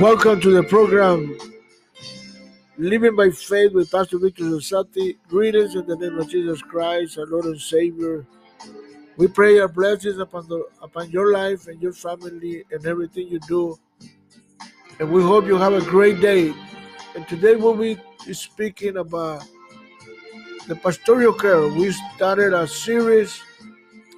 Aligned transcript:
Welcome 0.00 0.40
to 0.40 0.50
the 0.50 0.62
program 0.62 1.36
Living 2.78 3.14
by 3.14 3.28
Faith 3.28 3.74
with 3.74 3.90
Pastor 3.90 4.18
Victor 4.18 4.44
Rosati. 4.44 5.18
Greetings 5.28 5.74
in 5.74 5.84
the 5.84 5.94
name 5.94 6.18
of 6.18 6.30
Jesus 6.30 6.62
Christ, 6.62 7.18
our 7.18 7.26
Lord 7.26 7.44
and 7.44 7.60
Savior. 7.60 8.26
We 9.18 9.28
pray 9.28 9.58
our 9.58 9.68
blessings 9.68 10.16
upon, 10.16 10.48
the, 10.48 10.64
upon 10.80 11.10
your 11.10 11.34
life 11.34 11.68
and 11.68 11.82
your 11.82 11.92
family 11.92 12.64
and 12.70 12.86
everything 12.86 13.28
you 13.28 13.40
do. 13.40 13.78
And 15.00 15.12
we 15.12 15.22
hope 15.22 15.44
you 15.44 15.58
have 15.58 15.74
a 15.74 15.82
great 15.82 16.18
day. 16.22 16.54
And 17.14 17.28
today 17.28 17.56
we'll 17.56 17.76
be 17.76 17.98
speaking 18.32 18.96
about 18.96 19.44
the 20.66 20.76
pastoral 20.76 21.34
care. 21.34 21.68
We 21.68 21.92
started 22.16 22.54
a 22.54 22.66
series 22.66 23.38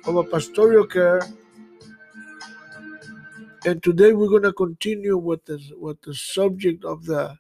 of 0.07 0.15
a 0.15 0.23
pastoral 0.23 0.87
care 0.87 1.23
and 3.65 3.83
today 3.83 4.13
we're 4.13 4.29
going 4.29 4.43
to 4.43 4.53
continue 4.53 5.17
with 5.17 5.45
this 5.47 5.71
with 5.77 6.01
the 6.03 6.15
subject 6.15 6.85
of 6.85 7.05
the 7.07 7.37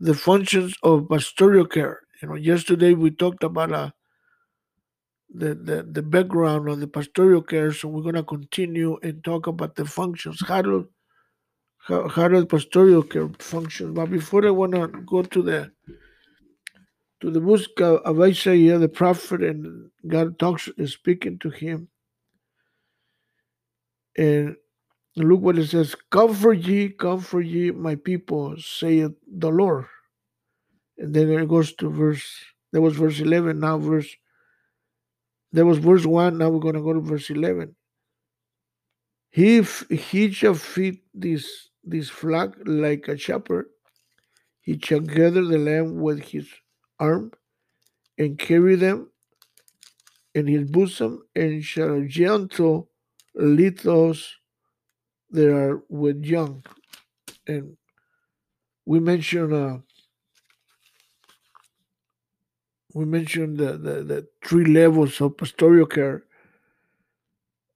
the 0.00 0.14
functions 0.14 0.74
of 0.82 1.08
pastoral 1.08 1.66
care. 1.66 2.00
You 2.22 2.28
know 2.28 2.34
yesterday 2.34 2.94
we 2.94 3.10
talked 3.10 3.44
about 3.44 3.72
uh, 3.72 3.90
the, 5.32 5.54
the 5.54 5.88
the 5.90 6.02
background 6.02 6.68
of 6.68 6.80
the 6.80 6.88
pastoral 6.88 7.42
care 7.42 7.72
so 7.72 7.88
we're 7.88 8.02
going 8.02 8.14
to 8.14 8.22
continue 8.24 8.98
and 9.02 9.22
talk 9.22 9.46
about 9.46 9.76
the 9.76 9.84
functions. 9.84 10.42
How 10.46 10.62
do 10.62 10.88
how, 11.78 12.08
how 12.08 12.44
pastoral 12.44 13.02
care 13.02 13.28
function? 13.38 13.94
But 13.94 14.10
before 14.10 14.46
i 14.46 14.50
want 14.50 14.72
to 14.72 14.88
go 15.06 15.22
to 15.22 15.42
the 15.42 15.70
to 17.20 17.30
the 17.30 17.40
book 17.40 17.80
of 17.80 18.20
isaiah 18.20 18.78
the 18.78 18.88
prophet 18.88 19.42
and 19.42 19.90
god 20.06 20.38
talks 20.38 20.68
is 20.78 20.92
speaking 20.92 21.38
to 21.38 21.50
him 21.50 21.88
and 24.18 24.56
look 25.16 25.40
what 25.40 25.58
it 25.58 25.68
says 25.68 25.96
comfort 26.10 26.58
ye 26.58 26.90
comfort 26.90 27.46
ye 27.46 27.70
my 27.70 27.94
people 27.94 28.54
saith 28.58 29.12
the 29.26 29.48
lord. 29.48 29.86
And 30.98 31.14
then 31.14 31.30
it 31.30 31.48
goes 31.48 31.72
to 31.76 31.88
verse 31.88 32.26
that 32.72 32.82
was 32.82 32.96
verse 32.96 33.20
11 33.20 33.60
now 33.60 33.78
verse 33.78 34.14
that 35.52 35.64
was 35.64 35.78
verse 35.78 36.04
1 36.04 36.36
now 36.36 36.50
we're 36.50 36.60
going 36.60 36.74
to 36.74 36.82
go 36.82 36.92
to 36.92 37.00
verse 37.00 37.30
11 37.30 37.74
he 39.30 39.62
he 39.90 40.32
shall 40.32 40.54
feed 40.54 41.00
this 41.14 41.68
this 41.84 42.08
flock 42.08 42.56
like 42.64 43.08
a 43.08 43.16
shepherd. 43.16 43.66
He 44.60 44.78
shall 44.82 45.00
gather 45.00 45.44
the 45.44 45.58
lamb 45.58 46.00
with 46.00 46.22
his 46.22 46.48
arm 46.98 47.32
and 48.18 48.38
carry 48.38 48.74
them 48.76 49.10
in 50.34 50.46
his 50.46 50.70
bosom 50.70 51.22
and 51.34 51.64
shall 51.64 52.02
gentle 52.06 52.90
lead 53.38 53.78
those 53.78 54.36
that 55.30 55.48
are 55.48 55.82
with 55.88 56.24
young. 56.24 56.64
And 57.46 57.76
we 58.84 59.00
mentioned 59.00 59.52
uh, 59.52 59.78
we 62.94 63.04
mentioned 63.04 63.58
the, 63.58 63.72
the, 63.78 64.02
the 64.02 64.28
three 64.44 64.64
levels 64.64 65.20
of 65.20 65.36
pastoral 65.36 65.86
care. 65.86 66.24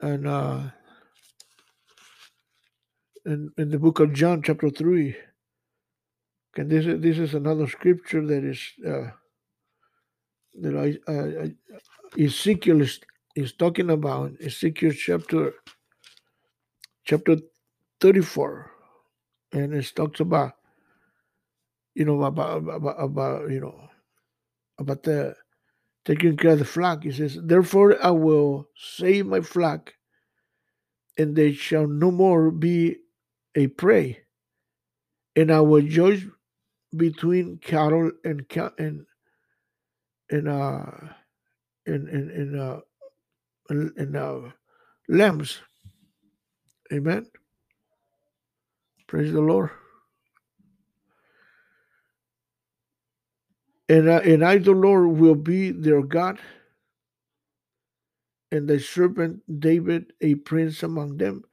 And 0.01 0.27
uh 0.27 0.71
in, 3.25 3.53
in 3.57 3.71
the 3.71 3.79
book 3.79 4.01
of 4.01 4.13
John 4.13 4.43
chapter 4.43 4.69
3 4.69 5.15
and 6.57 6.69
this 6.69 6.87
is 6.87 7.01
this 7.01 7.19
is 7.19 7.35
another 7.35 7.69
scripture 7.69 8.27
that 8.27 8.43
is 8.43 8.61
uh 8.85 9.11
that 10.55 10.77
I, 10.77 11.13
I, 11.13 11.45
I 11.45 12.23
Ezekiel 12.23 12.83
is, 12.83 13.01
is 13.37 13.53
talking 13.53 13.91
about 13.91 14.33
Ezekiel 14.45 14.93
chapter 14.93 15.55
chapter 17.05 17.37
34 18.01 18.71
and 19.53 19.75
it 19.75 19.93
talks 19.95 20.21
about 20.21 20.53
you 21.95 22.05
know 22.05 22.23
about 22.25 22.59
about, 22.59 22.97
about 23.03 23.51
you 23.51 23.61
know 23.61 23.89
about 24.79 25.03
the 25.05 25.37
taking 26.05 26.37
care 26.37 26.53
of 26.53 26.59
the 26.59 26.65
flock. 26.65 27.05
He 27.05 27.13
says, 27.13 27.39
Therefore 27.43 28.03
I 28.05 28.11
will 28.11 28.69
save 28.77 29.27
my 29.27 29.41
flock, 29.41 29.95
and 31.19 31.37
they 31.37 31.53
shall 31.53 31.87
no 31.87 32.11
more 32.11 32.51
be 32.51 32.97
a 33.55 33.69
prey, 33.69 34.23
and 35.37 35.53
I 35.53 35.61
will 35.61 35.83
judge 35.83 36.29
between 36.97 37.59
cattle 37.59 38.11
and 38.25 38.47
and 38.79 39.07
and 40.31 40.49
uh 40.49 40.87
and 41.87 42.09
and, 42.09 42.31
and 42.31 42.61
uh 42.61 42.81
and 43.71 44.17
uh, 44.17 44.41
lambs. 45.09 45.61
Amen. 46.93 47.27
Praise 49.09 49.33
the 49.33 49.41
Lord. 49.41 49.71
And, 53.89 54.09
uh, 54.09 54.21
and 54.25 54.45
I, 54.45 54.59
the 54.59 54.73
Lord, 54.73 55.19
will 55.19 55.35
be 55.37 55.71
their 55.71 56.03
God, 56.03 56.39
and 58.53 58.69
the 58.69 58.81
servant 58.81 59.43
David 59.61 60.13
a 60.21 60.37
prince 60.37 60.83
among 60.83 61.19
them. 61.19 61.45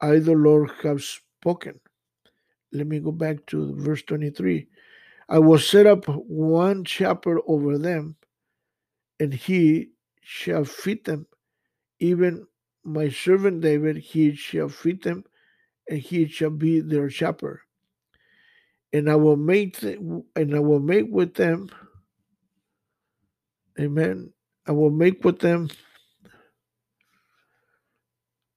I, 0.00 0.18
the 0.18 0.32
Lord, 0.32 0.70
have 0.82 1.02
spoken. 1.02 1.80
Let 2.72 2.86
me 2.86 3.00
go 3.00 3.12
back 3.12 3.46
to 3.46 3.74
verse 3.76 4.02
23. 4.02 4.68
I 5.28 5.38
will 5.40 5.58
set 5.58 5.86
up 5.86 6.06
one 6.06 6.84
shepherd 6.84 7.40
over 7.46 7.78
them, 7.78 8.16
and 9.20 9.34
he 9.34 9.90
shall 10.22 10.64
feed 10.64 11.04
them. 11.04 11.26
Even 12.00 12.46
my 12.84 13.08
servant 13.10 13.60
David, 13.60 13.98
he 13.98 14.34
shall 14.34 14.68
feed 14.68 15.02
them, 15.02 15.24
and 15.88 16.00
he 16.00 16.26
shall 16.26 16.50
be 16.50 16.80
their 16.80 17.10
shepherd 17.10 17.60
and 18.92 19.08
I 19.10 19.16
will 19.16 19.36
make 19.36 19.78
th- 19.78 19.98
and 20.36 20.54
I 20.54 20.60
will 20.60 20.80
make 20.80 21.06
with 21.10 21.34
them. 21.34 21.70
Amen. 23.78 24.32
I 24.66 24.72
will 24.72 24.90
make 24.90 25.24
with 25.24 25.38
them. 25.38 25.68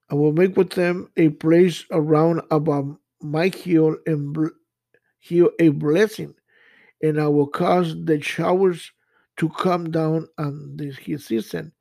I 0.10 0.16
will 0.16 0.34
make 0.34 0.58
with 0.58 0.72
them 0.72 1.10
a 1.18 1.30
place 1.30 1.86
around 1.92 2.42
about 2.52 2.98
my 3.22 3.48
hill 3.50 3.98
and 4.06 4.34
bl- 4.34 4.48
hill 5.20 5.50
a 5.60 5.70
blessing, 5.70 6.36
and 7.02 7.20
I 7.20 7.28
will 7.28 7.48
cause 7.48 7.96
the 8.06 8.22
showers 8.22 8.92
to 9.38 9.50
come 9.50 9.92
down 9.92 10.28
on 10.38 10.76
this 10.78 10.98
his 10.98 11.26
season. 11.26 11.72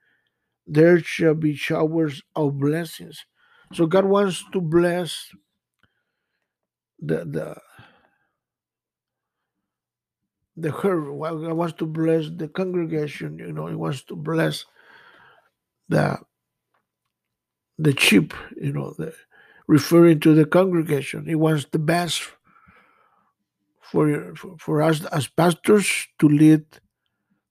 There 0.72 1.00
shall 1.00 1.34
be 1.34 1.54
showers 1.54 2.22
of 2.34 2.58
blessings. 2.58 3.26
So 3.74 3.86
God 3.86 4.06
wants 4.06 4.42
to 4.54 4.60
bless 4.62 5.28
the 6.98 7.26
the 7.26 7.56
the 10.56 10.70
herd. 10.70 11.04
God 11.20 11.54
wants 11.54 11.74
to 11.78 11.86
bless 11.86 12.30
the 12.34 12.48
congregation. 12.48 13.38
You 13.38 13.52
know, 13.52 13.66
He 13.66 13.74
wants 13.76 14.02
to 14.04 14.16
bless 14.16 14.64
the 15.90 16.18
the 17.78 17.98
sheep. 17.98 18.34
You 18.56 18.72
know, 18.72 18.94
the, 18.98 19.14
referring 19.68 20.20
to 20.20 20.34
the 20.34 20.46
congregation. 20.46 21.26
He 21.26 21.34
wants 21.34 21.66
the 21.70 21.80
best 21.80 22.22
for 23.82 24.34
for 24.58 24.82
us 24.82 25.04
as 25.06 25.28
pastors 25.28 26.08
to 26.20 26.28
lead 26.28 26.64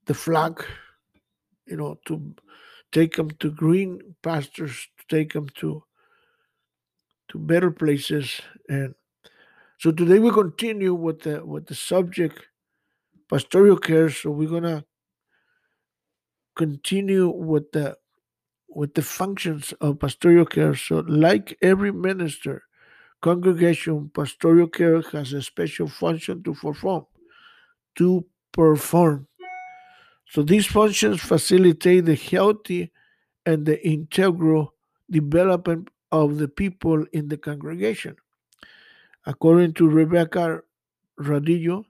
the 0.06 0.14
flock. 0.14 0.66
You 1.66 1.76
know, 1.76 1.98
to 2.06 2.34
take 2.92 3.16
them 3.16 3.30
to 3.40 3.50
green 3.50 4.16
pastures, 4.22 4.88
to 4.98 5.16
take 5.16 5.32
them 5.32 5.48
to 5.56 5.84
to 7.28 7.38
better 7.38 7.70
places, 7.70 8.40
and 8.68 8.94
so 9.78 9.92
today 9.92 10.18
we 10.18 10.30
continue 10.30 10.94
with 10.94 11.20
the 11.22 11.44
with 11.44 11.66
the 11.66 11.74
subject 11.74 12.46
pastoral 13.30 13.76
care. 13.78 14.10
So 14.10 14.30
we're 14.30 14.50
gonna 14.50 14.84
continue 16.56 17.28
with 17.28 17.72
the 17.72 17.96
with 18.68 18.94
the 18.94 19.02
functions 19.02 19.72
of 19.80 20.00
pastoral 20.00 20.46
care. 20.46 20.74
So, 20.74 21.00
like 21.08 21.56
every 21.62 21.92
minister, 21.92 22.64
congregation 23.22 24.10
pastoral 24.14 24.68
care 24.68 25.02
has 25.12 25.32
a 25.32 25.42
special 25.42 25.88
function 25.88 26.42
to 26.44 26.54
perform. 26.54 27.06
To 27.96 28.26
perform. 28.52 29.28
So 30.32 30.42
these 30.42 30.64
functions 30.64 31.20
facilitate 31.20 32.06
the 32.06 32.14
healthy 32.14 32.90
and 33.44 33.66
the 33.66 33.86
integral 33.86 34.72
development 35.10 35.90
of 36.10 36.38
the 36.38 36.48
people 36.48 37.04
in 37.12 37.28
the 37.28 37.36
congregation. 37.36 38.16
According 39.26 39.74
to 39.74 39.90
Rebecca 39.90 40.62
Rodillo, 41.20 41.84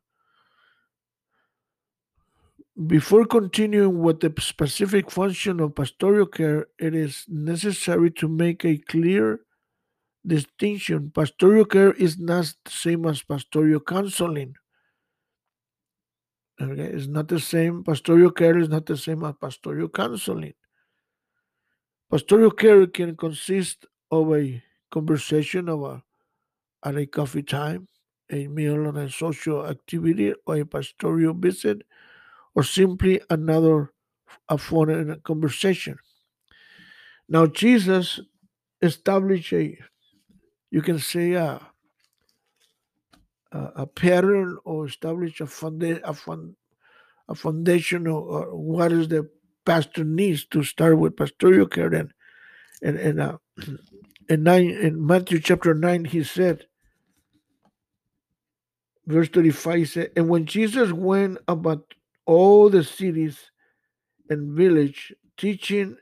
before 2.85 3.27
continuing 3.27 4.01
with 4.01 4.19
the 4.19 4.35
specific 4.41 5.09
function 5.09 5.61
of 5.61 5.77
pastoral 5.77 6.27
care, 6.27 6.67
it 6.81 6.97
is 6.97 7.25
necessary 7.29 8.11
to 8.11 8.27
make 8.27 8.65
a 8.65 8.77
clear 8.77 9.39
distinction. 10.27 11.13
Pastoral 11.15 11.65
care 11.65 11.93
is 11.93 12.19
not 12.19 12.53
the 12.65 12.73
same 12.73 13.07
as 13.07 13.23
pastoral 13.23 13.79
counseling. 13.79 14.57
Okay, 16.63 16.85
it's 16.85 17.09
not 17.09 17.29
the 17.29 17.39
same. 17.41 17.85
Pastoral 17.85 18.31
care 18.31 18.57
is 18.59 18.69
not 18.71 18.87
the 18.87 18.97
same 18.97 19.23
as 19.25 19.35
pastoral 19.41 19.89
counseling. 19.91 20.55
Pastoral 22.09 22.53
care 22.53 22.87
can 22.87 23.17
consist 23.17 23.87
of 24.13 24.33
a 24.33 24.63
conversation 24.93 25.69
of 25.69 25.83
a 25.83 26.05
at 26.85 26.97
a 26.97 27.07
coffee 27.07 27.43
time, 27.43 27.89
a 28.31 28.49
meal 28.49 28.87
on 28.89 28.97
a 28.97 29.11
social 29.11 29.67
activity, 29.67 30.35
or 30.47 30.57
a 30.59 30.67
pastoral 30.67 31.35
visit, 31.35 31.83
or 32.55 32.65
simply 32.65 33.21
another 33.31 33.93
a 34.49 34.59
phone 34.59 35.21
conversation. 35.25 35.99
Now, 37.29 37.47
Jesus 37.47 38.21
established 38.83 39.53
a, 39.53 39.79
you 40.71 40.83
can 40.83 40.99
say, 41.01 41.37
a, 43.53 43.83
a 43.83 43.87
pattern 43.87 44.59
or 44.65 44.87
establish 44.87 45.41
a, 45.41 45.47
funda- 45.47 46.07
a, 46.09 46.15
fund, 46.15 46.57
a 47.29 47.35
foundation 47.35 48.07
or, 48.07 48.45
uh, 48.45 48.57
what 48.57 48.93
is 48.93 49.09
the 49.09 49.29
pastor 49.65 50.05
needs 50.05 50.47
to 50.47 50.63
start 50.63 50.99
with 50.99 51.17
pastoral 51.17 51.67
care. 51.67 51.93
And, 51.93 52.13
and, 52.83 52.99
and 52.99 53.21
uh, 53.21 53.39
in, 54.29 54.43
nine, 54.43 54.71
in 54.71 55.07
Matthew 55.07 55.41
chapter 55.41 55.75
9, 55.75 56.07
he 56.07 56.25
said, 56.25 56.67
verse 59.07 59.29
35 59.29 59.77
he 59.79 59.85
said, 59.85 60.11
And 60.17 60.29
when 60.29 60.47
Jesus 60.47 60.93
went 60.93 61.39
about 61.49 61.95
all 62.27 62.71
the 62.71 62.85
cities 62.85 63.51
and 64.31 64.57
village, 64.57 65.13
teaching 65.37 65.97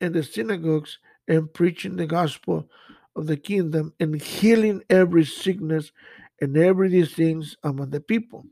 in 0.00 0.12
the 0.12 0.22
synagogues 0.22 0.98
and 1.26 1.52
preaching 1.52 1.96
the 1.96 2.06
gospel 2.06 2.68
of 3.16 3.26
the 3.26 3.36
kingdom 3.36 3.92
and 4.00 4.20
healing 4.20 4.82
every 4.88 5.24
sickness 5.24 5.92
and 6.40 6.56
every 6.56 6.88
these 6.88 7.14
things 7.14 7.56
among 7.62 7.90
the 7.90 8.00
people. 8.00 8.44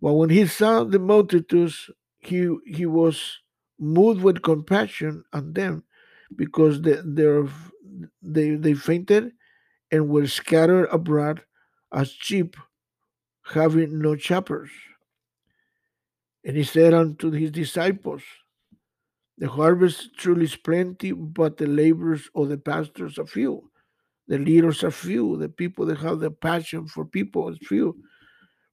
But 0.00 0.14
when 0.14 0.30
he 0.30 0.46
saw 0.46 0.84
the 0.84 0.98
multitudes, 0.98 1.90
he 2.18 2.54
he 2.66 2.86
was 2.86 3.40
moved 3.78 4.22
with 4.22 4.42
compassion 4.42 5.24
on 5.32 5.52
them 5.52 5.84
because 6.34 6.82
they 6.82 7.00
they 8.22 8.54
they 8.56 8.74
fainted 8.74 9.32
and 9.92 10.08
were 10.10 10.26
scattered 10.26 10.88
abroad 10.92 11.42
as 11.92 12.10
sheep 12.10 12.56
having 13.54 14.00
no 14.00 14.16
shepherds. 14.16 14.72
And 16.44 16.56
he 16.56 16.64
said 16.64 16.94
unto 16.94 17.30
his 17.30 17.50
disciples, 17.50 18.22
The 19.38 19.48
harvest 19.48 20.14
truly 20.18 20.44
is 20.44 20.56
plenty, 20.56 21.10
but 21.12 21.56
the 21.56 21.66
laborers 21.66 22.28
or 22.34 22.44
the 22.46 22.58
pastors 22.58 23.18
are 23.18 23.24
few. 23.26 23.70
The 24.28 24.38
leaders 24.38 24.82
are 24.82 24.90
few. 24.90 25.36
The 25.36 25.48
people 25.48 25.86
that 25.86 25.98
have 25.98 26.20
the 26.20 26.30
passion 26.30 26.86
for 26.86 27.04
people 27.04 27.48
is 27.48 27.58
few. 27.62 27.96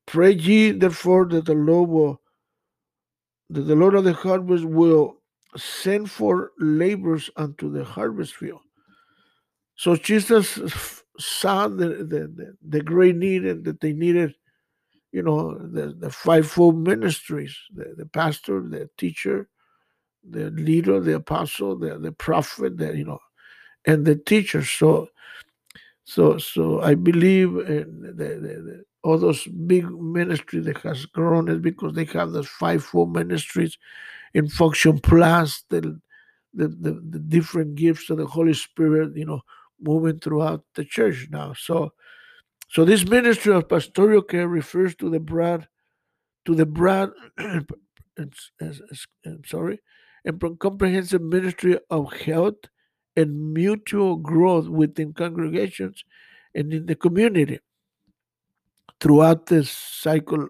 Pray 0.05 0.31
ye 0.31 0.71
therefore 0.71 1.25
that 1.27 1.45
the 1.45 1.53
Lord 1.53 1.89
will, 1.89 2.21
that 3.49 3.61
the 3.61 3.75
Lord 3.75 3.95
of 3.95 4.03
the 4.03 4.13
harvest 4.13 4.65
will 4.65 5.17
send 5.55 6.09
for 6.09 6.51
laborers 6.59 7.29
unto 7.35 7.71
the 7.71 7.83
harvest 7.83 8.35
field. 8.35 8.61
So 9.75 9.95
Jesus 9.95 10.59
saw 11.19 11.67
the, 11.67 11.87
the, 11.87 12.55
the, 12.67 12.81
great 12.81 13.15
need 13.15 13.45
and 13.45 13.63
that 13.65 13.81
they 13.81 13.93
needed, 13.93 14.33
you 15.11 15.21
know, 15.21 15.57
the, 15.57 15.95
the 15.97 16.09
fivefold 16.09 16.77
ministries, 16.77 17.55
the, 17.73 17.93
the 17.97 18.05
pastor, 18.05 18.61
the 18.61 18.89
teacher, 18.97 19.49
the 20.27 20.49
leader, 20.51 20.99
the 20.99 21.15
apostle, 21.15 21.77
the, 21.77 21.97
the 21.99 22.11
prophet, 22.11 22.77
the, 22.77 22.95
you 22.95 23.05
know, 23.05 23.19
and 23.85 24.05
the 24.05 24.15
teacher. 24.15 24.63
So 24.63 25.09
so 26.05 26.37
so 26.37 26.81
I 26.81 26.95
believe 26.95 27.53
the, 27.53 27.85
the, 27.87 28.25
the, 28.39 28.83
all 29.03 29.17
those 29.17 29.45
big 29.47 29.89
ministry 29.91 30.59
that 30.61 30.77
has 30.79 31.05
grown 31.07 31.49
is 31.49 31.59
because 31.59 31.93
they 31.93 32.05
have 32.05 32.31
those 32.31 32.47
fivefold 32.47 33.13
ministries 33.13 33.77
in 34.33 34.49
function 34.49 34.99
plus 34.99 35.63
the, 35.69 35.81
the, 36.53 36.67
the, 36.67 37.01
the 37.09 37.19
different 37.19 37.75
gifts 37.75 38.09
of 38.09 38.17
the 38.17 38.25
Holy 38.25 38.53
Spirit, 38.53 39.15
you 39.15 39.25
know, 39.25 39.41
moving 39.81 40.19
throughout 40.19 40.63
the 40.75 40.85
church 40.85 41.27
now. 41.31 41.53
So 41.53 41.91
so 42.69 42.85
this 42.85 43.05
ministry 43.07 43.53
of 43.53 43.69
pastoral 43.69 44.21
care 44.23 44.47
refers 44.47 44.95
to 44.95 45.09
the 45.09 45.19
broad 45.19 45.67
to 46.45 46.55
the 46.55 46.65
broad 46.65 47.11
I'm 47.37 48.31
sorry, 49.45 49.79
and 50.25 50.41
comprehensive 50.59 51.21
ministry 51.21 51.79
of 51.89 52.13
health 52.13 52.55
and 53.15 53.53
mutual 53.53 54.17
growth 54.17 54.67
within 54.67 55.13
congregations 55.13 56.03
and 56.55 56.73
in 56.73 56.85
the 56.85 56.95
community 56.95 57.59
throughout 58.99 59.47
this 59.47 59.69
cycle 59.69 60.47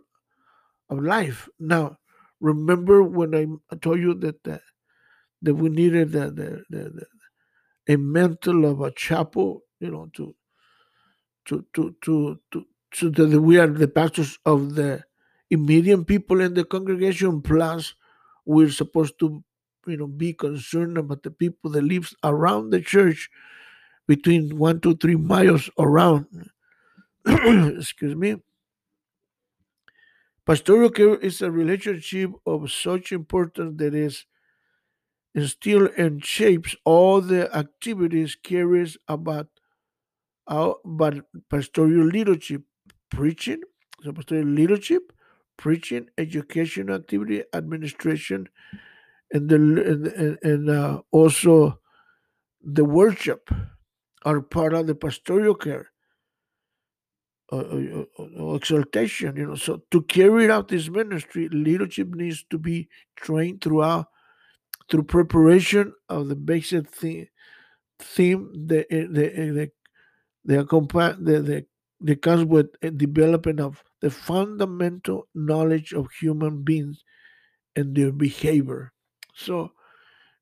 of 0.89 0.99
life. 0.99 1.49
Now, 1.59 1.97
remember 2.39 3.03
when 3.03 3.35
I 3.35 3.75
told 3.75 3.99
you 3.99 4.13
that 4.15 4.43
the, 4.43 4.61
that 5.41 5.55
we 5.55 5.69
needed 5.69 6.11
the, 6.11 6.31
the, 6.31 6.63
the, 6.69 7.05
a 7.87 7.97
mantle 7.97 8.65
of 8.65 8.81
a 8.81 8.91
chapel, 8.91 9.63
you 9.79 9.91
know, 9.91 10.09
to 10.13 10.35
to 11.45 11.65
to 11.73 11.95
to 12.01 12.39
to 12.51 12.65
so 12.93 13.09
that 13.09 13.41
we 13.41 13.59
are 13.59 13.67
the 13.67 13.87
pastors 13.87 14.37
of 14.45 14.75
the 14.75 15.03
immediate 15.49 16.05
people 16.07 16.39
in 16.39 16.53
the 16.53 16.63
congregation. 16.63 17.41
Plus, 17.41 17.95
we're 18.45 18.69
supposed 18.69 19.19
to, 19.19 19.43
you 19.87 19.97
know, 19.97 20.07
be 20.07 20.33
concerned 20.33 20.97
about 20.97 21.23
the 21.23 21.31
people 21.31 21.71
that 21.71 21.83
lives 21.83 22.15
around 22.23 22.69
the 22.71 22.81
church, 22.81 23.29
between 24.07 24.57
one 24.57 24.81
to 24.81 24.95
three 24.95 25.15
miles 25.15 25.69
around. 25.79 26.27
Excuse 27.27 28.15
me. 28.15 28.37
Pastoral 30.45 30.89
care 30.89 31.15
is 31.17 31.41
a 31.41 31.51
relationship 31.51 32.31
of 32.45 32.71
such 32.71 33.11
importance 33.11 33.77
that 33.77 33.93
is 33.93 34.25
instilled 35.35 35.91
and 35.97 36.23
shapes 36.25 36.75
all 36.85 37.21
the 37.21 37.53
activities 37.55 38.35
carries 38.35 38.97
about 39.07 39.47
our 40.47 40.77
but 40.85 41.25
pastoral 41.49 42.05
leadership, 42.07 42.63
preaching, 43.09 43.61
so 44.03 44.11
pastoral 44.11 44.45
leadership, 44.45 45.13
preaching, 45.57 46.09
education 46.17 46.89
activity, 46.89 47.43
administration, 47.53 48.47
and 49.33 49.49
the 49.49 49.55
and, 49.55 50.37
and 50.43 50.69
uh, 50.69 51.01
also 51.11 51.79
the 52.61 52.85
worship 52.85 53.49
are 54.23 54.41
part 54.41 54.73
of 54.73 54.87
the 54.87 54.95
pastoral 54.95 55.55
care 55.55 55.87
uh, 57.51 57.57
uh, 57.57 58.05
uh, 58.19 58.53
exaltation. 58.53 59.35
You 59.35 59.47
know, 59.47 59.55
so 59.55 59.81
to 59.91 60.01
carry 60.03 60.49
out 60.49 60.69
this 60.69 60.89
ministry, 60.89 61.49
leadership 61.49 62.15
needs 62.15 62.45
to 62.51 62.57
be 62.57 62.87
trained 63.15 63.61
throughout 63.61 64.07
through 64.89 65.03
preparation 65.03 65.93
of 66.09 66.29
the 66.29 66.35
basic 66.35 66.87
theme, 66.89 67.27
theme 67.99 68.51
the 68.53 68.85
the 68.89 69.07
the 69.07 69.65
the, 70.45 70.63
the, 71.19 71.41
the, 71.41 71.65
the 72.01 72.15
comes 72.15 72.45
with 72.45 72.67
development 72.97 73.59
of 73.59 73.83
the 74.01 74.09
fundamental 74.09 75.27
knowledge 75.33 75.93
of 75.93 76.07
human 76.19 76.63
beings 76.63 77.03
and 77.75 77.95
their 77.95 78.11
behavior. 78.11 78.93
So 79.33 79.71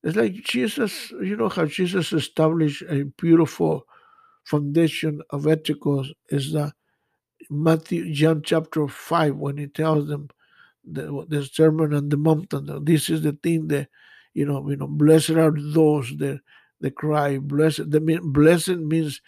it's 0.03 0.15
like 0.17 0.33
Jesus, 0.33 1.11
you 1.11 1.35
know 1.35 1.49
how 1.49 1.65
Jesus 1.65 2.11
established 2.13 2.83
a 2.89 3.03
beautiful 3.17 3.85
foundation 4.43 5.21
of 5.29 5.47
ethics 5.47 6.09
is 6.29 6.53
that 6.53 6.73
Matthew, 7.49 8.13
John 8.13 8.41
chapter 8.43 8.87
5, 8.87 9.35
when 9.35 9.57
he 9.57 9.67
tells 9.67 10.07
them 10.07 10.29
the, 10.83 11.25
the 11.27 11.45
sermon 11.45 11.93
on 11.93 12.09
the 12.09 12.17
mountain, 12.17 12.83
this 12.85 13.09
is 13.09 13.21
the 13.21 13.33
thing 13.33 13.67
that, 13.67 13.89
you 14.33 14.45
know, 14.45 14.67
you 14.69 14.77
know, 14.77 14.87
blessed 14.87 15.31
are 15.31 15.53
those 15.55 16.13
that, 16.17 16.39
that 16.79 16.95
cry, 16.95 17.37
blessed. 17.37 17.91
The 17.91 17.99
mean 17.99 18.31
blessed 18.31 18.77
means 18.77 19.21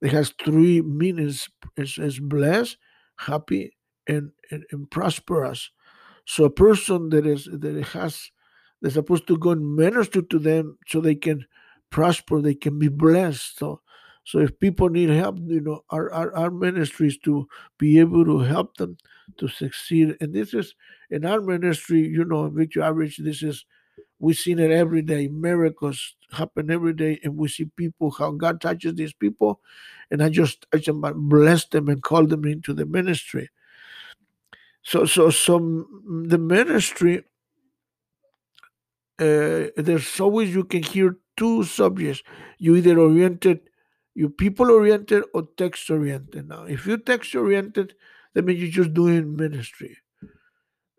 it 0.00 0.12
has 0.12 0.32
three 0.42 0.80
meanings. 0.82 1.48
It's, 1.76 1.98
it's 1.98 2.18
blessed, 2.18 2.76
happy, 3.16 3.76
and, 4.06 4.32
and, 4.50 4.64
and 4.70 4.90
prosperous. 4.90 5.70
So 6.24 6.44
a 6.44 6.50
person 6.50 7.10
that 7.10 7.26
is 7.26 7.48
that 7.50 7.84
has 7.92 8.30
they're 8.80 8.90
supposed 8.90 9.26
to 9.28 9.38
go 9.38 9.50
and 9.50 9.76
minister 9.76 10.22
to 10.22 10.38
them 10.38 10.78
so 10.86 11.00
they 11.00 11.14
can 11.14 11.44
prosper, 11.90 12.40
they 12.40 12.54
can 12.54 12.78
be 12.78 12.88
blessed. 12.88 13.58
So 13.58 13.80
so 14.24 14.40
if 14.40 14.58
people 14.60 14.90
need 14.90 15.08
help, 15.08 15.38
you 15.40 15.62
know, 15.62 15.84
our, 15.88 16.12
our, 16.12 16.36
our 16.36 16.50
ministries 16.50 17.16
to 17.20 17.48
be 17.78 17.98
able 17.98 18.26
to 18.26 18.40
help 18.40 18.76
them 18.76 18.98
to 19.38 19.48
succeed. 19.48 20.18
And 20.20 20.34
this 20.34 20.52
is 20.52 20.74
in 21.08 21.24
our 21.24 21.40
ministry, 21.40 22.00
you 22.00 22.26
know, 22.26 22.44
in 22.44 22.54
victory 22.54 22.82
Outreach, 22.82 23.16
this 23.16 23.42
is 23.42 23.64
We've 24.20 24.36
seen 24.36 24.58
it 24.58 24.70
every 24.70 25.02
day. 25.02 25.28
Miracles 25.28 26.16
happen 26.32 26.70
every 26.70 26.92
day, 26.92 27.20
and 27.22 27.36
we 27.36 27.48
see 27.48 27.66
people 27.66 28.10
how 28.10 28.32
God 28.32 28.60
touches 28.60 28.94
these 28.94 29.12
people. 29.12 29.60
And 30.10 30.22
I 30.22 30.28
just 30.28 30.66
I 30.72 30.78
just 30.78 30.98
bless 31.00 31.66
them 31.66 31.88
and 31.88 32.02
call 32.02 32.26
them 32.26 32.44
into 32.44 32.74
the 32.74 32.86
ministry. 32.86 33.48
So 34.82 35.04
so 35.04 35.30
so 35.30 35.60
mm, 35.60 36.28
the 36.28 36.38
ministry. 36.38 37.24
Uh, 39.18 39.68
there's 39.76 40.20
always 40.20 40.54
you 40.54 40.64
can 40.64 40.82
hear 40.82 41.16
two 41.36 41.64
subjects. 41.64 42.22
You 42.58 42.76
either 42.76 42.98
oriented, 42.98 43.60
you 44.14 44.30
people 44.30 44.70
oriented 44.70 45.24
or 45.34 45.48
text 45.56 45.90
oriented. 45.90 46.48
Now, 46.48 46.64
if 46.64 46.86
you're 46.86 46.98
text 46.98 47.34
oriented, 47.34 47.94
that 48.34 48.44
means 48.44 48.60
you're 48.60 48.70
just 48.84 48.94
doing 48.94 49.36
ministry 49.36 49.96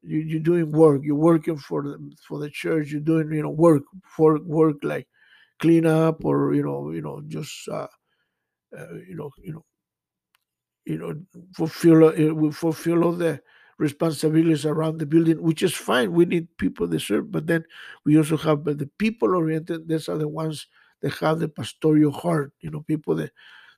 you, 0.02 0.20
you're 0.20 0.40
doing 0.40 0.72
work 0.72 1.02
you're 1.04 1.16
working 1.16 1.58
for 1.58 1.84
the 1.84 1.98
for 2.28 2.40
the 2.40 2.50
church 2.50 2.92
you're 2.92 3.02
doing 3.02 3.32
you 3.32 3.42
know 3.42 3.50
work 3.50 3.84
for 4.16 4.40
work 4.44 4.78
like 4.84 5.08
clean 5.60 5.86
up 5.86 6.24
or 6.26 6.54
you 6.54 6.64
know 6.64 6.92
you 6.92 7.02
know 7.02 7.22
just 7.28 7.68
uh, 7.70 7.88
uh, 8.78 8.94
you 9.08 9.16
know, 9.16 9.32
you 9.44 9.54
know, 9.54 9.66
you 10.86 10.98
know, 10.98 11.14
fulfill 11.56 12.06
uh, 12.06 12.52
fulfill 12.52 13.04
all 13.04 13.12
the 13.14 13.42
responsibilities 13.80 14.66
around 14.66 15.00
the 15.00 15.08
building, 15.08 15.42
which 15.42 15.64
is 15.64 15.74
fine. 15.76 16.14
We 16.14 16.26
need 16.26 16.48
people 16.58 16.90
to 16.90 17.00
serve, 17.00 17.32
but 17.32 17.48
then 17.48 17.66
we 18.06 18.18
also 18.18 18.38
have 18.38 18.66
the 18.66 18.90
people 19.00 19.36
oriented. 19.36 19.88
These 19.88 20.10
are 20.10 20.18
the 20.20 20.28
ones 20.28 20.68
that 21.02 21.14
have 21.16 21.40
the 21.40 21.50
pastoral 21.50 22.12
heart. 22.12 22.54
You 22.62 22.72
know, 22.72 22.82
people 22.82 23.16
that 23.16 23.32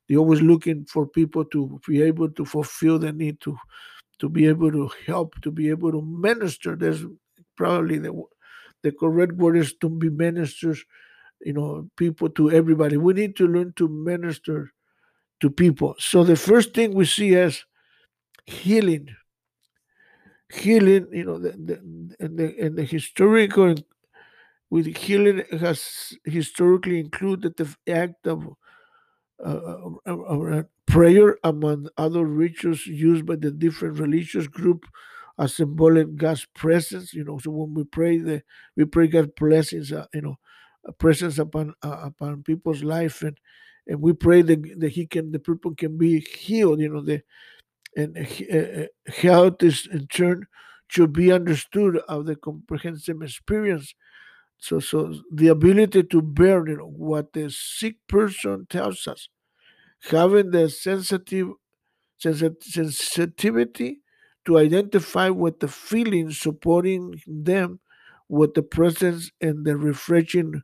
they're 0.09 0.19
always 0.19 0.41
looking 0.41 0.85
for 0.85 1.07
people 1.07 1.45
to 1.45 1.79
be 1.87 2.01
able 2.01 2.29
to 2.31 2.45
fulfill 2.45 2.99
the 2.99 3.13
need 3.13 3.41
to 3.41 3.57
to 4.19 4.29
be 4.29 4.47
able 4.47 4.71
to 4.71 4.89
help, 5.07 5.39
to 5.41 5.51
be 5.51 5.69
able 5.69 5.91
to 5.91 6.01
minister. 6.01 6.75
There's 6.75 7.05
probably 7.57 7.99
the 7.99 8.13
the 8.83 8.91
correct 8.91 9.33
word 9.33 9.57
is 9.57 9.73
to 9.81 9.89
be 9.89 10.09
ministers, 10.09 10.83
you 11.41 11.53
know, 11.53 11.89
people 11.97 12.29
to 12.31 12.51
everybody. 12.51 12.97
We 12.97 13.13
need 13.13 13.35
to 13.37 13.47
learn 13.47 13.73
to 13.77 13.87
minister 13.87 14.71
to 15.41 15.49
people. 15.49 15.95
So 15.99 16.23
the 16.23 16.35
first 16.35 16.73
thing 16.73 16.93
we 16.93 17.05
see 17.05 17.33
is 17.33 17.65
healing. 18.45 19.09
Healing, 20.53 21.07
you 21.11 21.23
know, 21.25 21.39
the, 21.39 21.51
the, 21.51 22.15
and 22.19 22.37
the, 22.37 22.55
and 22.59 22.75
the 22.77 22.83
historical 22.83 23.75
with 24.69 24.97
healing 24.97 25.43
has 25.59 26.13
historically 26.25 26.99
included 26.99 27.57
the 27.57 27.75
act 27.87 28.27
of 28.27 28.47
uh, 29.43 29.89
uh, 30.05 30.11
uh, 30.11 30.63
prayer 30.85 31.37
among 31.43 31.87
other 31.97 32.25
rituals 32.25 32.85
used 32.85 33.25
by 33.25 33.35
the 33.35 33.51
different 33.51 33.99
religious 33.99 34.47
group 34.47 34.85
as 35.39 35.55
symbolic 35.55 36.15
God's 36.15 36.45
presence. 36.55 37.13
You 37.13 37.23
know, 37.23 37.39
so 37.39 37.51
when 37.51 37.73
we 37.73 37.83
pray, 37.85 38.17
the 38.19 38.43
we 38.75 38.85
pray 38.85 39.07
God's 39.07 39.31
blessings. 39.37 39.91
Uh, 39.91 40.05
you 40.13 40.21
know, 40.21 40.35
a 40.85 40.91
presence 40.93 41.39
upon 41.39 41.73
uh, 41.83 42.01
upon 42.03 42.43
people's 42.43 42.83
life, 42.83 43.21
and 43.23 43.37
and 43.87 44.01
we 44.01 44.13
pray 44.13 44.41
that, 44.43 44.79
that 44.79 44.89
He 44.91 45.07
can 45.07 45.31
the 45.31 45.39
people 45.39 45.73
can 45.75 45.97
be 45.97 46.19
healed. 46.19 46.79
You 46.79 46.89
know, 46.89 47.01
the 47.01 47.23
and 47.95 48.17
uh, 48.17 48.21
eh, 48.49 48.87
health 49.07 49.61
eh, 49.61 49.65
eh, 49.65 49.69
is 49.69 49.87
in 49.91 50.07
turn 50.07 50.45
should 50.87 51.13
be 51.13 51.31
understood 51.31 51.97
of 52.09 52.25
the 52.25 52.35
comprehensive 52.35 53.21
experience. 53.21 53.93
So, 54.59 54.79
so 54.79 55.15
the 55.33 55.49
ability 55.49 56.03
to 56.03 56.21
bear 56.21 56.67
you 56.67 56.77
know, 56.77 56.85
what 56.87 57.33
the 57.33 57.49
sick 57.51 57.97
person 58.09 58.67
tells 58.69 59.07
us, 59.07 59.29
having 60.11 60.51
the 60.51 60.69
sensitive 60.69 61.49
sensitivity 62.19 63.99
to 64.45 64.57
identify 64.57 65.29
with 65.29 65.59
the 65.59 65.67
feelings 65.67 66.39
supporting 66.39 67.21
them 67.27 67.79
with 68.29 68.53
the 68.53 68.63
presence 68.63 69.31
and 69.41 69.65
the 69.65 69.75
refreshing 69.75 70.61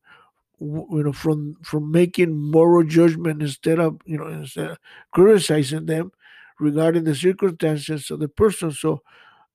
you 0.59 1.03
know 1.03 1.13
from 1.13 1.55
from 1.63 1.91
making 1.91 2.35
moral 2.35 2.83
judgment 2.83 3.41
instead 3.41 3.79
of 3.79 3.99
you 4.05 4.17
know 4.17 4.27
instead 4.27 4.71
of 4.71 4.77
criticizing 5.13 5.85
them 5.85 6.11
regarding 6.59 7.03
the 7.03 7.15
circumstances 7.15 8.09
of 8.11 8.19
the 8.19 8.27
person. 8.27 8.71
So 8.71 9.01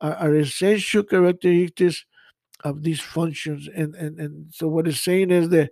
are, 0.00 0.14
are 0.14 0.34
essential 0.34 1.04
characteristics 1.04 2.04
of 2.64 2.82
these 2.82 3.00
functions 3.00 3.68
and, 3.74 3.94
and 3.94 4.18
and 4.20 4.46
so 4.52 4.68
what 4.68 4.86
it's 4.86 5.00
saying 5.00 5.30
is 5.30 5.48
that 5.48 5.70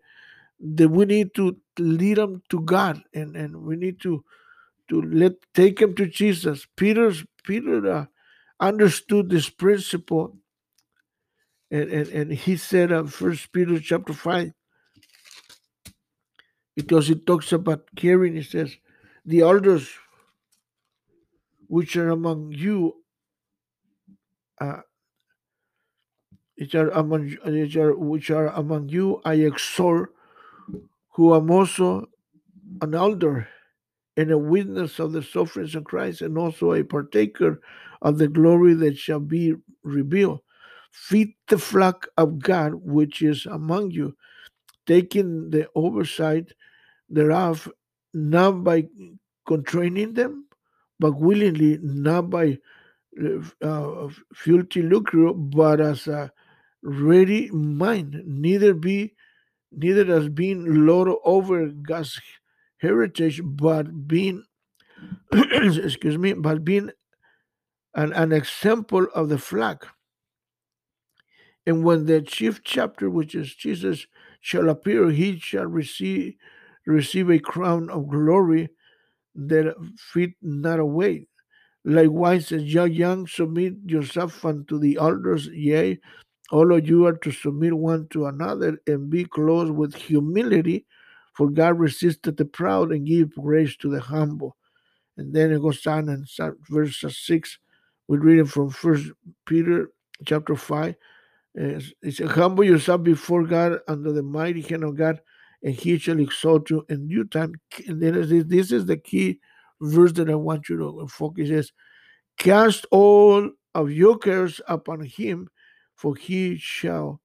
that 0.58 0.88
we 0.88 1.04
need 1.04 1.34
to 1.34 1.56
lead 1.78 2.16
them 2.16 2.42
to 2.48 2.60
god 2.60 3.02
and 3.14 3.36
and 3.36 3.56
we 3.62 3.76
need 3.76 4.00
to 4.00 4.24
to 4.88 5.00
let 5.02 5.32
take 5.54 5.78
them 5.78 5.94
to 5.94 6.06
jesus. 6.06 6.66
Peter's 6.76 7.24
peter 7.44 7.90
uh, 7.90 8.06
understood 8.58 9.30
this 9.30 9.48
principle 9.48 10.36
and, 11.70 11.90
and, 11.90 12.08
and 12.08 12.32
he 12.32 12.56
said 12.56 12.90
of 12.90 13.14
first 13.14 13.52
peter 13.52 13.78
chapter 13.78 14.12
5 14.12 14.52
because 16.76 17.08
it 17.08 17.24
talks 17.26 17.52
about 17.52 17.84
caring 17.94 18.34
he 18.34 18.42
says 18.42 18.76
the 19.24 19.40
elders 19.40 19.88
which 21.70 21.96
are 21.96 22.10
among 22.10 22.52
you 22.52 22.96
uh, 24.60 24.80
which 26.58 26.74
are 26.74 26.90
among 26.90 27.30
which 27.44 27.76
are, 27.76 27.96
which 27.96 28.30
are 28.30 28.48
among 28.48 28.88
you 28.88 29.20
i 29.24 29.34
exhort 29.34 30.12
who 31.10 31.34
am 31.34 31.50
also 31.50 32.06
an 32.82 32.94
elder 32.94 33.48
and 34.16 34.30
a 34.30 34.38
witness 34.38 34.98
of 34.98 35.12
the 35.12 35.22
sufferings 35.22 35.74
of 35.74 35.84
christ 35.84 36.20
and 36.20 36.36
also 36.36 36.72
a 36.72 36.84
partaker 36.84 37.60
of 38.02 38.18
the 38.18 38.28
glory 38.28 38.74
that 38.74 38.96
shall 38.96 39.20
be 39.20 39.54
revealed. 39.82 40.40
Feed 40.90 41.34
the 41.48 41.58
flock 41.58 42.08
of 42.16 42.38
God 42.38 42.74
which 42.74 43.22
is 43.22 43.46
among 43.46 43.92
you, 43.92 44.16
taking 44.86 45.50
the 45.50 45.68
oversight 45.74 46.52
thereof, 47.08 47.70
not 48.12 48.64
by 48.64 48.88
constraining 49.46 50.14
them, 50.14 50.46
but 51.00 51.18
willingly, 51.18 51.78
not 51.82 52.30
by 52.30 52.58
uh, 53.62 54.08
filthy 54.34 54.82
lucre, 54.82 55.32
but 55.32 55.80
as 55.80 56.06
a 56.06 56.30
ready 56.82 57.50
mind, 57.50 58.22
neither 58.24 58.74
be 58.74 59.14
neither 59.72 60.12
as 60.14 60.28
being 60.28 60.86
lord 60.86 61.08
over 61.24 61.66
God's 61.68 62.20
heritage, 62.78 63.40
but 63.44 64.06
being 64.06 64.44
excuse 65.32 66.18
me, 66.18 66.34
but 66.34 66.64
being 66.64 66.90
an, 67.94 68.12
an 68.12 68.32
example 68.32 69.06
of 69.14 69.28
the 69.28 69.38
flock. 69.38 69.88
And 71.66 71.84
when 71.84 72.06
the 72.06 72.22
chief 72.22 72.62
chapter, 72.64 73.08
which 73.08 73.34
is 73.34 73.54
Jesus, 73.54 74.06
shall 74.40 74.68
appear, 74.68 75.10
he 75.10 75.38
shall 75.38 75.66
receive 75.66 76.34
receive 76.86 77.30
a 77.30 77.38
crown 77.38 77.90
of 77.90 78.08
glory 78.08 78.70
that 79.34 79.74
feet 80.12 80.34
not 80.42 80.78
away. 80.78 81.26
Likewise, 81.84 82.52
as 82.52 82.62
you 82.62 82.84
young, 82.84 83.26
submit 83.26 83.74
yourself 83.86 84.44
unto 84.44 84.78
the 84.78 84.98
elders, 85.00 85.48
yea, 85.48 85.98
all 86.50 86.74
of 86.74 86.86
you 86.86 87.06
are 87.06 87.16
to 87.16 87.30
submit 87.30 87.72
one 87.72 88.08
to 88.08 88.26
another 88.26 88.78
and 88.86 89.08
be 89.08 89.24
clothed 89.24 89.70
with 89.70 89.94
humility, 89.94 90.84
for 91.36 91.48
God 91.48 91.78
resisted 91.78 92.36
the 92.36 92.44
proud 92.44 92.92
and 92.92 93.06
give 93.06 93.34
grace 93.34 93.76
to 93.76 93.88
the 93.88 94.00
humble. 94.00 94.56
And 95.16 95.32
then 95.32 95.52
it 95.52 95.62
goes 95.62 95.86
on 95.86 96.08
in 96.08 96.26
verse 96.68 97.04
6, 97.08 97.58
we 98.08 98.18
read 98.18 98.40
it 98.40 98.48
from 98.48 98.70
First 98.70 99.10
Peter 99.46 99.90
chapter 100.26 100.56
5. 100.56 100.94
It 101.54 101.94
says, 102.02 102.30
Humble 102.30 102.64
yourself 102.64 103.02
before 103.04 103.44
God 103.44 103.78
under 103.86 104.12
the 104.12 104.22
mighty 104.22 104.60
hand 104.60 104.84
of 104.84 104.96
God, 104.96 105.20
and 105.62 105.74
he 105.74 105.98
shall 105.98 106.18
exalt 106.18 106.70
you 106.70 106.84
in 106.88 107.08
due 107.08 107.24
time. 107.24 107.54
And 107.86 108.00
then 108.00 108.48
this 108.48 108.72
is 108.72 108.86
the 108.86 108.96
key 108.96 109.40
verse 109.80 110.12
that 110.12 110.30
I 110.30 110.34
want 110.34 110.68
you 110.68 110.78
to 110.78 111.06
focus 111.08 111.50
is 111.50 111.72
cast 112.38 112.86
all 112.90 113.50
of 113.74 113.90
your 113.90 114.18
cares 114.18 114.60
upon 114.66 115.04
him, 115.04 115.48
for 115.94 116.16
he 116.16 116.56
shall, 116.56 117.20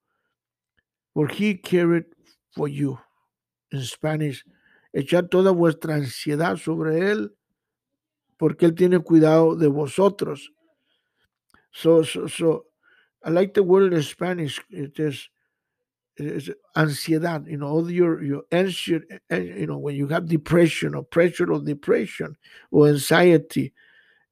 for 1.13 1.27
he 1.27 1.55
carried 1.55 2.05
for 2.51 2.67
you. 2.67 2.99
In 3.71 3.81
Spanish, 3.81 4.45
echar 4.95 5.29
toda 5.29 5.51
vuestra 5.51 5.95
ansiedad 5.95 6.57
sobre 6.57 6.99
él, 6.99 7.29
porque 8.37 8.65
él 8.65 8.75
tiene 8.75 8.99
cuidado 8.99 9.55
de 9.55 9.67
vosotros. 9.67 10.49
So, 11.71 12.03
so, 12.03 12.27
so 12.27 12.65
I 13.23 13.31
like 13.31 13.53
the 13.53 13.63
word 13.63 13.93
in 13.93 14.03
Spanish. 14.03 14.61
It 14.69 14.77
is, 14.77 14.89
it 14.89 14.99
is 14.99 15.29
ansiedad. 16.19 17.49
You 17.49 17.57
know, 17.57 17.67
all 17.67 17.91
your 17.91 18.23
your 18.23 18.43
anxious. 18.51 19.03
Eh, 19.09 19.17
eh, 19.29 19.39
you 19.39 19.67
know, 19.67 19.77
when 19.77 19.95
you 19.95 20.07
have 20.07 20.27
depression 20.27 20.95
or 20.95 21.03
pressure 21.03 21.51
or 21.51 21.59
depression 21.59 22.37
or 22.71 22.87
anxiety, 22.87 23.73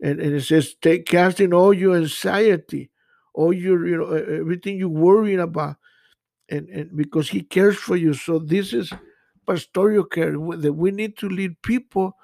and, 0.02 0.20
and 0.20 0.36
it 0.36 0.42
says 0.42 0.76
take 0.82 1.06
casting 1.06 1.54
all 1.54 1.74
your 1.74 1.96
anxiety, 1.96 2.90
all 3.34 3.54
your 3.54 3.86
you 3.88 3.98
know 3.98 4.12
everything 4.14 4.78
you're 4.78 4.90
worrying 4.90 5.40
about, 5.40 5.76
and 6.50 6.70
and 6.70 6.96
because 6.96 7.30
He 7.30 7.42
cares 7.42 7.78
for 7.78 7.96
you. 7.96 8.14
So 8.14 8.40
this 8.40 8.74
is 8.74 8.92
pastoral 9.46 10.06
care 10.06 10.32
that 10.32 10.74
we 10.74 10.92
need 10.92 11.18
to 11.18 11.28
lead 11.28 11.62
people 11.62 12.16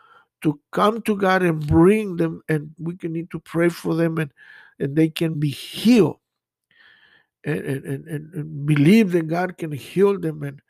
to 0.41 0.57
come 0.71 1.01
to 1.01 1.17
God 1.17 1.43
and 1.43 1.65
bring 1.67 2.15
them, 2.15 2.41
and 2.47 2.71
we 2.79 2.95
can 2.95 3.11
need 3.11 3.29
to 3.31 3.39
pray 3.39 3.69
for 3.69 3.93
them, 3.95 4.17
and 4.17 4.31
and 4.79 4.95
they 4.95 5.09
can 5.09 5.37
be 5.39 5.49
healed 5.49 6.19
and, 7.45 7.59
and, 7.59 8.07
and, 8.07 8.33
and 8.33 8.65
believe 8.65 9.11
that 9.11 9.27
God 9.27 9.57
can 9.57 9.71
heal 9.71 10.19
them. 10.19 10.43
And, 10.43 10.61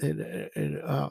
and, 0.00 0.50
and 0.54 0.82
uh, 0.82 1.10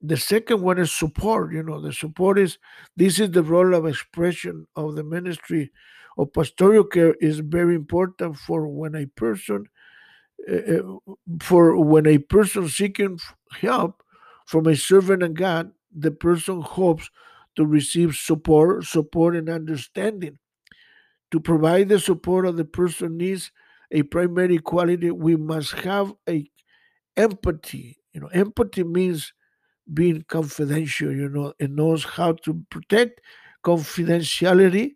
the 0.00 0.16
second 0.16 0.62
one 0.62 0.78
is 0.78 0.92
support. 0.92 1.52
You 1.52 1.62
know, 1.62 1.80
the 1.80 1.92
support 1.92 2.38
is 2.38 2.58
this 2.96 3.18
is 3.18 3.30
the 3.30 3.42
role 3.42 3.74
of 3.74 3.86
expression 3.86 4.66
of 4.76 4.96
the 4.96 5.04
ministry 5.04 5.70
of 6.16 6.32
pastoral 6.32 6.84
care 6.84 7.14
is 7.20 7.40
very 7.40 7.74
important 7.74 8.36
for 8.36 8.68
when 8.68 8.94
a 8.94 9.06
person 9.06 9.66
uh, 10.50 10.82
for 11.40 11.82
when 11.82 12.06
a 12.06 12.18
person 12.18 12.68
seeking 12.68 13.18
help 13.60 14.02
from 14.46 14.66
a 14.66 14.76
servant 14.76 15.22
of 15.22 15.34
God, 15.34 15.72
the 15.96 16.10
person 16.10 16.60
hopes 16.60 17.08
to 17.56 17.64
receive 17.64 18.14
support, 18.14 18.84
support 18.84 19.36
and 19.36 19.48
understanding. 19.48 20.38
To 21.30 21.40
provide 21.40 21.88
the 21.88 21.98
support 21.98 22.46
of 22.46 22.56
the 22.56 22.64
person 22.64 23.16
needs 23.16 23.50
a 23.90 24.02
primary 24.04 24.58
quality, 24.58 25.10
we 25.10 25.36
must 25.36 25.72
have 25.72 26.12
a 26.28 26.48
empathy. 27.16 27.98
You 28.12 28.20
know, 28.22 28.28
empathy 28.28 28.84
means 28.84 29.32
being 29.92 30.24
confidential, 30.28 31.12
you 31.12 31.28
know, 31.28 31.54
and 31.60 31.76
knows 31.76 32.04
how 32.04 32.32
to 32.44 32.64
protect 32.70 33.20
confidentiality. 33.64 34.92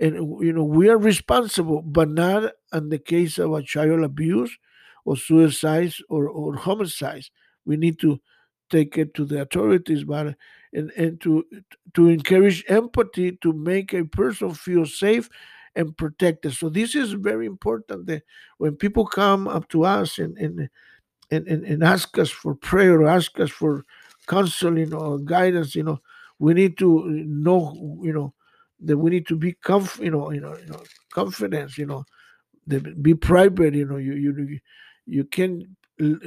And 0.00 0.14
you 0.44 0.52
know, 0.52 0.64
we 0.64 0.88
are 0.88 0.98
responsible, 0.98 1.82
but 1.82 2.08
not 2.10 2.52
in 2.72 2.88
the 2.88 2.98
case 2.98 3.38
of 3.38 3.52
a 3.52 3.62
child 3.62 4.02
abuse 4.02 4.56
or 5.04 5.16
suicide 5.16 5.92
or, 6.08 6.28
or 6.28 6.56
homicide. 6.56 7.24
We 7.66 7.76
need 7.76 7.98
to 8.00 8.20
take 8.70 8.96
it 8.96 9.14
to 9.14 9.24
the 9.24 9.42
authorities, 9.42 10.04
but 10.04 10.36
and, 10.72 10.90
and 10.96 11.20
to 11.22 11.44
to 11.94 12.08
encourage 12.08 12.64
empathy 12.68 13.32
to 13.42 13.52
make 13.52 13.92
a 13.92 14.04
person 14.04 14.54
feel 14.54 14.86
safe 14.86 15.28
and 15.76 15.96
protect 15.96 16.46
us. 16.46 16.58
So 16.58 16.68
this 16.68 16.94
is 16.94 17.12
very 17.12 17.46
important 17.46 18.06
that 18.06 18.22
when 18.58 18.76
people 18.76 19.06
come 19.06 19.48
up 19.48 19.68
to 19.70 19.84
us 19.84 20.18
and 20.18 20.36
and 20.38 20.68
and, 21.30 21.46
and, 21.46 21.64
and 21.64 21.84
ask 21.84 22.18
us 22.18 22.30
for 22.30 22.54
prayer 22.54 23.02
or 23.02 23.08
ask 23.08 23.38
us 23.38 23.50
for 23.50 23.84
counseling 24.26 24.92
or 24.92 25.18
guidance, 25.18 25.74
you 25.76 25.84
know, 25.84 26.00
we 26.40 26.54
need 26.54 26.76
to 26.78 27.06
know, 27.08 27.98
you 28.02 28.12
know, 28.12 28.34
that 28.80 28.98
we 28.98 29.10
need 29.10 29.26
to 29.28 29.36
be 29.36 29.52
comf, 29.52 30.02
you 30.02 30.10
know, 30.10 30.32
you 30.32 30.40
know, 30.40 30.56
you 30.56 30.66
know, 30.66 30.82
confidence, 31.12 31.78
you 31.78 31.86
know, 31.86 32.04
be 33.02 33.14
private, 33.14 33.74
you 33.74 33.86
know, 33.86 33.96
you 33.96 34.14
you 34.14 34.58
you 35.06 35.24
can 35.24 35.76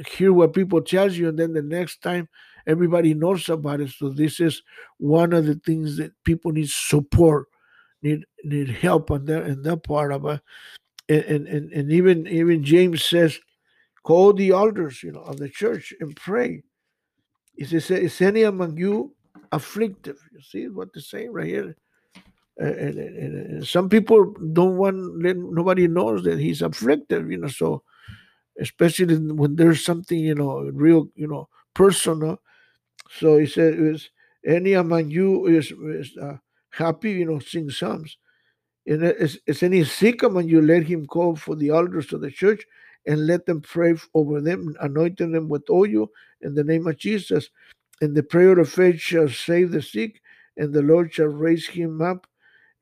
hear 0.08 0.32
what 0.32 0.52
people 0.52 0.80
tell 0.80 1.10
you, 1.10 1.28
and 1.28 1.38
then 1.38 1.52
the 1.52 1.62
next 1.62 2.02
time 2.02 2.28
everybody 2.66 3.14
knows 3.14 3.48
about 3.48 3.80
it. 3.80 3.90
So 3.90 4.08
this 4.08 4.40
is 4.40 4.62
one 4.98 5.32
of 5.32 5.46
the 5.46 5.56
things 5.56 5.96
that 5.96 6.12
people 6.24 6.52
need 6.52 6.70
support, 6.70 7.48
need 8.04 8.24
need 8.44 8.68
help 8.68 9.10
on 9.10 9.24
that 9.24 9.46
in 9.46 9.62
that 9.62 9.82
part 9.82 10.12
of 10.12 10.24
it. 10.26 10.40
And, 11.08 11.46
and 11.48 11.72
and 11.72 11.92
even 11.92 12.26
even 12.26 12.62
James 12.64 13.04
says, 13.04 13.38
call 14.02 14.32
the 14.32 14.50
elders, 14.50 15.02
you 15.02 15.12
know, 15.12 15.22
of 15.22 15.38
the 15.38 15.48
church 15.48 15.92
and 16.00 16.14
pray. 16.14 16.62
He 17.56 17.64
says, 17.64 17.90
is 17.90 18.20
any 18.20 18.42
among 18.42 18.76
you 18.76 19.14
afflictive? 19.52 20.18
You 20.32 20.40
see 20.40 20.68
what 20.68 20.92
they're 20.92 21.02
saying 21.02 21.32
right 21.32 21.46
here. 21.46 21.76
And, 22.56 22.98
and, 22.98 22.98
and, 22.98 23.66
some 23.66 23.88
people 23.88 24.32
don't 24.52 24.76
want 24.76 24.96
nobody 25.18 25.88
knows 25.88 26.22
that 26.22 26.38
he's 26.38 26.62
afflicted, 26.62 27.28
you 27.28 27.38
know. 27.38 27.48
So 27.48 27.82
especially 28.60 29.16
when 29.16 29.56
there's 29.56 29.84
something 29.84 30.18
you 30.18 30.34
know 30.34 30.70
real 30.72 31.08
you 31.16 31.26
know 31.26 31.48
personal 31.74 32.38
so 33.10 33.38
he 33.38 33.46
said 33.46 33.74
is 33.74 34.10
any 34.46 34.74
among 34.74 35.10
you 35.10 35.46
is, 35.46 35.72
is 35.72 36.16
uh, 36.18 36.36
happy 36.76 37.12
you 37.12 37.24
know 37.24 37.38
sing 37.38 37.70
psalms. 37.70 38.16
And 38.86 39.02
is, 39.02 39.40
is 39.46 39.62
any 39.62 39.84
sick 39.84 40.22
among 40.22 40.48
you 40.48 40.60
let 40.60 40.84
him 40.84 41.06
call 41.06 41.36
for 41.36 41.56
the 41.56 41.70
elders 41.70 42.12
of 42.12 42.20
the 42.20 42.30
church 42.30 42.64
and 43.06 43.26
let 43.26 43.46
them 43.46 43.60
pray 43.60 43.94
over 44.12 44.40
them 44.40 44.74
anointing 44.80 45.32
them 45.32 45.48
with 45.48 45.68
oil 45.70 46.08
in 46.42 46.54
the 46.54 46.64
name 46.64 46.86
of 46.86 46.98
jesus. 46.98 47.50
And 48.00 48.14
the 48.14 48.22
prayer 48.22 48.58
of 48.58 48.68
faith 48.68 49.00
shall 49.00 49.28
save 49.28 49.70
the 49.70 49.80
sick 49.80 50.20
and 50.56 50.72
the 50.72 50.82
lord 50.82 51.14
shall 51.14 51.26
raise 51.26 51.66
him 51.66 52.02
up. 52.02 52.26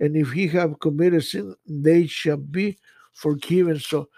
And 0.01 0.17
if 0.17 0.33
he 0.33 0.49
have 0.49 0.81
committed 0.81 1.25
sin 1.25 1.55
they 1.67 2.07
shall 2.07 2.39
be 2.39 2.79
forgiven. 3.13 3.79
So 3.79 4.09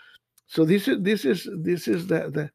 so 0.47 0.64
this 0.64 0.88
is 0.88 1.02
this 1.02 1.25
is 1.25 1.49
this 1.52 1.88
is 1.88 2.07
the 2.07 2.31
the 2.31 2.50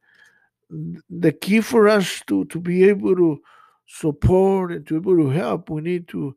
the 1.10 1.32
key 1.32 1.62
for 1.62 1.88
us 1.88 2.22
to 2.28 2.46
to 2.46 2.60
be 2.60 2.88
able 2.88 3.16
to 3.16 3.42
support 3.88 4.72
and 4.72 4.86
to 4.88 5.00
be 5.00 5.10
able 5.12 5.24
to 5.24 5.30
help. 5.30 5.70
We 5.70 5.82
need 5.82 6.08
to 6.10 6.36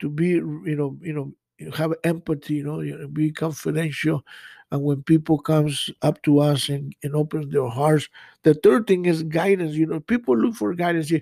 to 0.00 0.08
be 0.08 0.28
you 0.28 0.76
know 0.76 0.96
you 1.00 1.12
know 1.12 1.32
have 1.74 1.92
empathy. 2.04 2.54
You 2.54 2.64
know, 2.64 3.08
be 3.08 3.30
confidential. 3.32 4.24
And 4.70 4.82
when 4.82 5.02
people 5.02 5.38
comes 5.38 5.90
up 6.02 6.22
to 6.22 6.40
us 6.40 6.68
and, 6.68 6.94
and 7.02 7.14
opens 7.14 7.52
their 7.52 7.68
hearts, 7.68 8.08
the 8.42 8.54
third 8.54 8.86
thing 8.86 9.06
is 9.06 9.22
guidance. 9.22 9.74
You 9.74 9.86
know, 9.86 10.00
people 10.00 10.36
look 10.36 10.54
for 10.54 10.74
guidance. 10.74 11.10
Eh, 11.12 11.20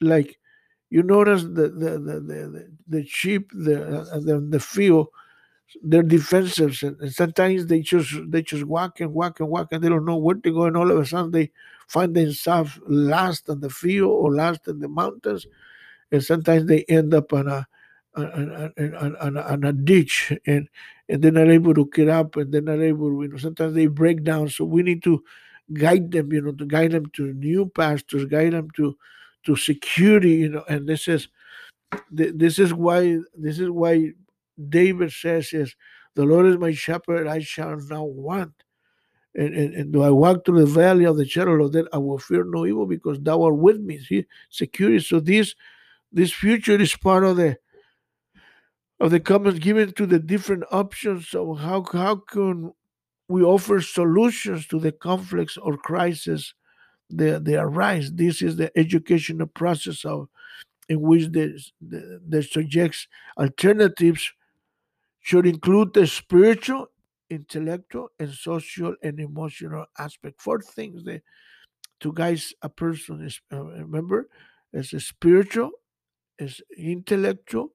like 0.00 0.38
you 0.90 1.02
notice 1.02 1.42
the 1.42 1.68
the 1.68 1.98
the 1.98 2.20
the, 2.20 2.70
the 2.88 3.06
sheep 3.06 3.50
the, 3.54 4.00
uh, 4.00 4.18
the 4.18 4.40
the 4.40 4.60
field 4.60 5.08
they're 5.82 6.02
defensive 6.02 6.76
and, 6.82 7.12
sometimes 7.12 7.66
they 7.66 7.80
just 7.80 8.12
they 8.28 8.42
just 8.42 8.64
walk 8.64 8.98
and 9.00 9.12
walk 9.14 9.38
and 9.38 9.48
walk 9.48 9.68
and 9.70 9.84
they 9.84 9.88
don't 9.88 10.04
know 10.04 10.16
where 10.16 10.34
to 10.34 10.52
go 10.52 10.64
and 10.64 10.76
all 10.76 10.90
of 10.90 10.98
a 10.98 11.06
sudden 11.06 11.30
they 11.30 11.48
find 11.86 12.14
themselves 12.14 12.78
lost 12.88 13.48
in 13.48 13.60
the 13.60 13.70
field 13.70 14.10
or 14.10 14.34
lost 14.34 14.66
in 14.66 14.80
the 14.80 14.88
mountains 14.88 15.46
and 16.10 16.24
sometimes 16.24 16.66
they 16.66 16.82
end 16.88 17.14
up 17.14 17.32
on 17.32 17.46
a 17.46 17.68
on, 18.16 18.72
on, 18.78 19.16
on, 19.16 19.36
on 19.36 19.64
a 19.64 19.72
ditch 19.72 20.32
and 20.46 20.68
and 21.08 21.22
they're 21.22 21.32
not 21.32 21.48
able 21.48 21.74
to 21.74 21.88
get 21.92 22.08
up 22.08 22.36
and 22.36 22.52
they're 22.52 22.60
not 22.60 22.80
able 22.80 23.22
you 23.22 23.28
know 23.28 23.36
sometimes 23.36 23.74
they 23.74 23.86
break 23.86 24.24
down 24.24 24.48
so 24.48 24.64
we 24.64 24.82
need 24.82 25.02
to 25.02 25.22
guide 25.72 26.10
them 26.10 26.32
you 26.32 26.40
know 26.40 26.52
to 26.52 26.66
guide 26.66 26.90
them 26.90 27.06
to 27.14 27.32
new 27.34 27.66
pastors 27.66 28.24
guide 28.24 28.52
them 28.52 28.68
to 28.74 28.96
to 29.44 29.54
security 29.54 30.32
you 30.32 30.48
know 30.48 30.64
and 30.68 30.88
this 30.88 31.06
is 31.06 31.28
this 32.10 32.58
is 32.58 32.74
why 32.74 33.18
this 33.36 33.58
is 33.58 33.70
why 33.70 34.12
David 34.68 35.12
says 35.12 35.52
is, 35.52 35.74
The 36.14 36.24
Lord 36.24 36.46
is 36.46 36.58
my 36.58 36.72
shepherd, 36.72 37.26
I 37.26 37.40
shall 37.40 37.76
not 37.76 38.08
want. 38.08 38.52
And, 39.34 39.54
and, 39.54 39.74
and 39.74 39.92
do 39.92 40.02
I 40.02 40.10
walk 40.10 40.44
through 40.44 40.60
the 40.60 40.66
valley 40.66 41.04
of 41.04 41.16
the 41.16 41.26
shadow 41.26 41.64
of 41.64 41.72
death, 41.72 41.84
I 41.92 41.98
will 41.98 42.18
fear 42.18 42.44
no 42.44 42.66
evil 42.66 42.86
because 42.86 43.20
thou 43.20 43.42
art 43.42 43.56
with 43.56 43.78
me. 43.78 44.00
See, 44.00 44.26
security. 44.48 44.98
So 44.98 45.20
this 45.20 45.54
this 46.12 46.32
future 46.32 46.80
is 46.80 46.96
part 46.96 47.22
of 47.22 47.36
the 47.36 47.56
of 49.00 49.10
the 49.10 49.20
comments 49.20 49.58
given 49.58 49.92
to 49.92 50.06
the 50.06 50.18
different 50.18 50.64
options 50.70 51.34
of 51.34 51.58
how 51.58 51.82
how 51.92 52.16
can 52.16 52.72
we 53.28 53.42
offer 53.42 53.80
solutions 53.80 54.66
to 54.66 54.78
the 54.78 54.92
conflicts 54.92 55.56
or 55.56 55.76
crises 55.76 56.54
that 57.08 57.44
they 57.44 57.56
arise. 57.56 58.12
This 58.12 58.42
is 58.42 58.56
the 58.56 58.76
educational 58.76 59.46
process 59.46 60.04
of 60.04 60.28
in 60.88 61.00
which 61.00 61.30
the, 61.30 61.60
the, 61.80 62.20
the 62.28 62.42
suggests 62.42 63.06
alternatives 63.38 64.32
should 65.20 65.46
include 65.46 65.94
the 65.94 66.06
spiritual, 66.06 66.88
intellectual, 67.30 68.08
and 68.18 68.32
social 68.32 68.96
and 69.02 69.20
emotional 69.20 69.86
aspect. 69.98 70.40
Four 70.40 70.60
things 70.60 71.04
that 71.04 71.22
to 72.00 72.12
guide 72.12 72.40
a 72.62 72.68
person 72.68 73.24
is 73.24 73.40
uh, 73.52 73.62
remember 73.62 74.28
is 74.72 74.92
a 74.92 75.00
spiritual, 75.00 75.70
is 76.38 76.60
intellectual, 76.76 77.72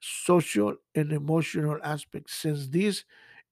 social, 0.00 0.76
and 0.94 1.12
emotional 1.12 1.78
aspects. 1.82 2.34
Since 2.34 2.68
these 2.70 3.04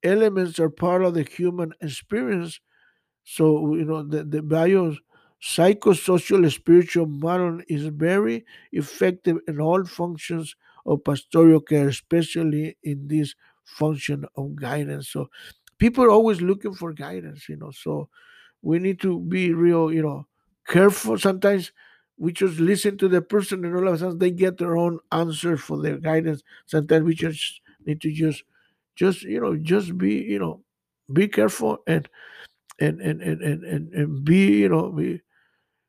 elements 0.02 0.58
are 0.60 0.70
part 0.70 1.02
of 1.04 1.14
the 1.14 1.22
human 1.24 1.72
experience, 1.80 2.60
so 3.24 3.74
you 3.74 3.84
know 3.84 4.02
the 4.02 4.24
the 4.24 4.42
bio 4.42 4.94
psychosocial 5.42 6.50
spiritual 6.50 7.06
model 7.06 7.60
is 7.68 7.84
very 7.86 8.44
effective 8.72 9.38
in 9.46 9.60
all 9.60 9.84
functions 9.84 10.56
of 10.86 11.04
pastoral 11.04 11.60
care, 11.60 11.88
especially 11.88 12.76
in 12.82 13.08
this 13.08 13.34
function 13.64 14.24
of 14.36 14.56
guidance. 14.56 15.08
So 15.08 15.28
people 15.78 16.04
are 16.04 16.10
always 16.10 16.40
looking 16.40 16.74
for 16.74 16.92
guidance, 16.92 17.48
you 17.48 17.56
know. 17.56 17.70
So 17.70 18.08
we 18.62 18.78
need 18.78 19.00
to 19.02 19.20
be 19.20 19.52
real, 19.54 19.92
you 19.92 20.02
know, 20.02 20.26
careful. 20.66 21.18
Sometimes 21.18 21.72
we 22.18 22.32
just 22.32 22.58
listen 22.58 22.96
to 22.98 23.08
the 23.08 23.22
person 23.22 23.64
and 23.64 23.74
all 23.76 23.88
of 23.88 23.94
a 23.94 23.98
sudden 23.98 24.18
they 24.18 24.30
get 24.30 24.58
their 24.58 24.76
own 24.76 24.98
answer 25.12 25.56
for 25.56 25.80
their 25.80 25.98
guidance. 25.98 26.42
Sometimes 26.66 27.04
we 27.04 27.14
just 27.14 27.60
need 27.84 28.00
to 28.02 28.12
just 28.12 28.42
just 28.96 29.22
you 29.22 29.40
know 29.40 29.56
just 29.56 29.96
be 29.98 30.14
you 30.14 30.38
know 30.38 30.62
be 31.12 31.28
careful 31.28 31.78
and 31.86 32.08
and 32.80 33.00
and 33.00 33.22
and 33.22 33.42
and, 33.42 33.64
and, 33.64 33.92
and 33.94 34.24
be 34.24 34.58
you 34.62 34.68
know 34.68 34.90
be 34.92 35.20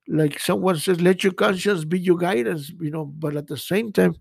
like 0.08 0.40
someone 0.40 0.78
says, 0.78 1.02
let 1.02 1.24
your 1.24 1.34
conscience 1.34 1.84
be 1.84 2.00
your 2.00 2.18
guidance, 2.18 2.72
you 2.80 2.90
know, 2.92 3.06
but 3.06 3.36
at 3.36 3.48
the 3.48 3.58
same 3.58 3.92
time, 3.92 4.16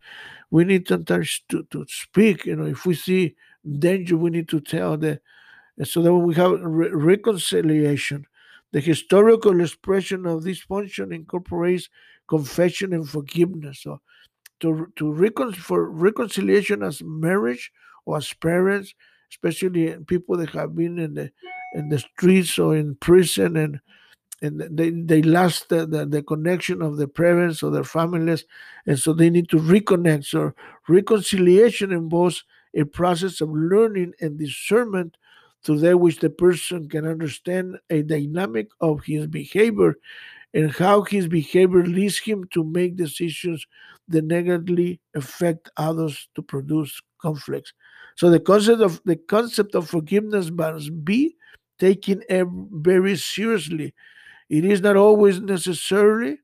we 0.51 0.65
need 0.65 0.89
sometimes 0.89 1.43
to, 1.49 1.65
to 1.71 1.85
speak, 1.89 2.47
you 2.47 2.57
know, 2.57 2.67
if 2.67 2.87
we 2.87 2.95
see 2.95 3.37
danger, 3.79 4.17
we 4.17 4.31
need 4.31 4.49
to 4.49 4.61
tell 4.61 4.97
the, 4.97 5.21
so 5.85 6.03
that 6.03 6.15
we 6.15 6.35
have 6.35 6.61
re- 6.63 6.91
reconciliation, 6.91 8.27
the 8.73 8.81
historical 8.81 9.61
expression 9.61 10.27
of 10.27 10.43
this 10.43 10.61
function 10.61 11.13
incorporates 11.13 11.89
confession 12.29 12.93
and 12.93 13.09
forgiveness. 13.09 13.81
So 13.83 14.01
to, 14.61 14.93
to 14.97 15.13
recon- 15.13 15.53
for 15.53 15.89
reconciliation 15.91 16.83
as 16.83 17.03
marriage 17.03 17.73
or 18.05 18.19
as 18.19 18.33
parents, 18.33 18.95
especially 19.31 19.95
people 20.07 20.37
that 20.39 20.51
have 20.51 20.75
been 20.75 20.99
in 20.99 21.15
the 21.15 21.31
in 21.75 21.89
the 21.89 21.99
streets 21.99 22.59
or 22.59 22.77
in 22.77 22.95
prison 22.97 23.57
and 23.57 23.81
and 24.43 24.61
they, 24.71 24.91
they 24.91 25.23
lost 25.23 25.71
the, 25.71 25.87
the, 25.87 26.05
the, 26.05 26.23
connection 26.23 26.83
of 26.83 26.99
their 26.99 27.07
parents 27.07 27.63
or 27.63 27.71
their 27.71 27.85
families 27.85 28.45
and 28.87 28.99
so 28.99 29.13
they 29.13 29.31
need 29.31 29.49
to 29.49 29.57
reconnect 29.57 30.25
so 30.25 30.53
reconciliation 30.89 31.91
involves 31.91 32.45
a 32.75 32.85
process 32.85 33.41
of 33.41 33.51
learning 33.51 34.13
and 34.21 34.39
discernment 34.39 35.17
through 35.67 35.99
which 35.99 36.21
the 36.21 36.31
person 36.31 36.89
can 36.89 37.07
understand 37.07 37.77
a 37.91 38.03
dynamic 38.03 38.69
of 38.81 39.03
his 39.05 39.27
behavior 39.27 39.97
and 40.55 40.71
how 40.71 41.03
his 41.03 41.27
behavior 41.27 41.85
leads 41.85 42.19
him 42.19 42.45
to 42.53 42.65
make 42.65 42.97
decisions 42.97 43.67
that 44.09 44.25
negatively 44.25 45.01
affect 45.15 45.69
others 45.77 46.29
to 46.37 46.43
produce 46.43 47.01
conflicts. 47.21 47.73
So 48.17 48.31
the 48.31 48.41
concept 48.41 48.81
of 48.81 49.03
the 49.05 49.17
concept 49.17 49.75
of 49.75 49.91
forgiveness 49.91 50.51
must 50.51 51.05
be 51.05 51.37
taken 51.79 52.23
very 52.31 53.17
seriously. 53.17 53.93
It 54.49 54.65
is 54.65 54.81
not 54.81 54.97
always 54.97 55.41
necessary 55.41 56.39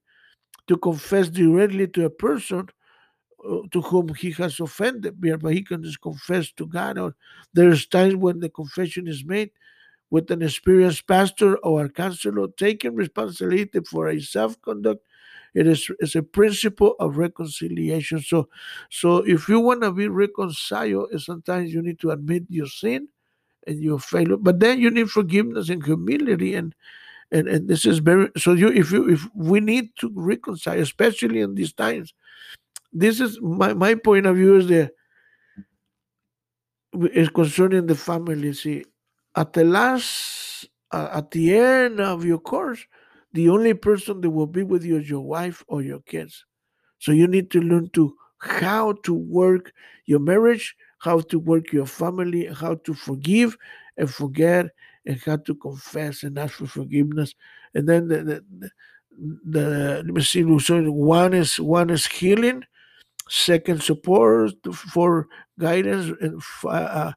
to 0.66 0.76
confess 0.76 1.28
directly 1.28 1.86
to 1.88 2.04
a 2.04 2.10
person 2.10 2.68
to 3.42 3.80
whom 3.80 4.14
he 4.14 4.30
has 4.32 4.60
offended, 4.60 5.20
but 5.20 5.52
he 5.52 5.62
can 5.62 5.82
just 5.82 6.00
confess 6.00 6.52
to 6.52 6.66
God. 6.66 6.98
Or 6.98 7.14
there's 7.52 7.86
times 7.86 8.16
when 8.16 8.40
the 8.40 8.48
confession 8.48 9.08
is 9.08 9.24
made 9.24 9.50
with 10.10 10.30
an 10.30 10.42
experienced 10.42 11.06
pastor 11.06 11.56
or 11.58 11.88
counselor 11.88 12.48
taking 12.56 12.94
responsibility 12.94 13.80
for 13.88 14.08
a 14.08 14.20
self-conduct. 14.20 15.02
It 15.54 15.66
is 15.66 15.90
it's 16.00 16.14
a 16.14 16.22
principle 16.22 16.94
of 16.98 17.18
reconciliation. 17.18 18.20
So, 18.20 18.48
so 18.90 19.18
if 19.18 19.48
you 19.48 19.60
want 19.60 19.82
to 19.82 19.92
be 19.92 20.08
reconciled, 20.08 21.10
eh, 21.12 21.18
sometimes 21.18 21.74
you 21.74 21.82
need 21.82 21.98
to 22.00 22.10
admit 22.10 22.44
your 22.48 22.66
sin 22.68 23.08
and 23.66 23.80
your 23.80 23.98
failure, 23.98 24.38
but 24.38 24.60
then 24.60 24.80
you 24.80 24.90
need 24.90 25.10
forgiveness 25.10 25.68
and 25.68 25.84
humility 25.84 26.54
and 26.54 26.74
and 27.32 27.48
and 27.48 27.68
this 27.68 27.84
is 27.84 27.98
very 27.98 28.30
so 28.36 28.52
you 28.52 28.68
if 28.68 28.92
you 28.92 29.08
if 29.08 29.26
we 29.34 29.58
need 29.60 29.90
to 29.96 30.10
reconcile 30.14 30.78
especially 30.78 31.40
in 31.40 31.54
these 31.54 31.72
times 31.72 32.14
this 32.92 33.20
is 33.20 33.40
my, 33.40 33.72
my 33.74 33.94
point 33.94 34.26
of 34.26 34.36
view 34.36 34.56
is 34.56 34.68
the 34.68 34.90
is 37.12 37.28
concerning 37.30 37.86
the 37.86 37.94
family. 37.94 38.52
See 38.52 38.84
at 39.34 39.52
the 39.54 39.64
last 39.64 40.66
uh, 40.90 41.08
at 41.12 41.30
the 41.30 41.56
end 41.56 42.00
of 42.00 42.24
your 42.24 42.38
course 42.38 42.86
the 43.32 43.48
only 43.48 43.72
person 43.72 44.20
that 44.20 44.30
will 44.30 44.46
be 44.46 44.62
with 44.62 44.84
you 44.84 44.98
is 44.98 45.08
your 45.08 45.22
wife 45.22 45.64
or 45.68 45.80
your 45.82 46.00
kids. 46.00 46.44
So 46.98 47.12
you 47.12 47.26
need 47.26 47.50
to 47.52 47.60
learn 47.60 47.88
to 47.90 48.14
how 48.38 48.92
to 49.04 49.14
work 49.14 49.72
your 50.04 50.20
marriage 50.20 50.76
how 50.98 51.20
to 51.20 51.38
work 51.38 51.72
your 51.72 51.86
family 51.86 52.46
how 52.46 52.74
to 52.74 52.92
forgive 52.92 53.56
and 53.96 54.10
forget 54.10 54.66
and 55.06 55.20
how 55.24 55.36
to 55.36 55.54
confess 55.54 56.22
and 56.22 56.38
ask 56.38 56.54
for 56.54 56.66
forgiveness. 56.66 57.34
And 57.74 57.88
then 57.88 58.08
the, 58.08 58.16
the, 58.18 58.44
the, 58.60 58.70
the 59.44 60.02
let 60.04 60.06
me 60.06 60.22
see 60.22 60.42
one 60.44 61.34
is 61.34 61.58
one 61.58 61.90
is 61.90 62.06
healing 62.06 62.64
second 63.32 63.82
support 63.82 64.52
for 64.74 65.26
guidance 65.58 66.12
and 66.20 66.42
uh, 66.66 67.12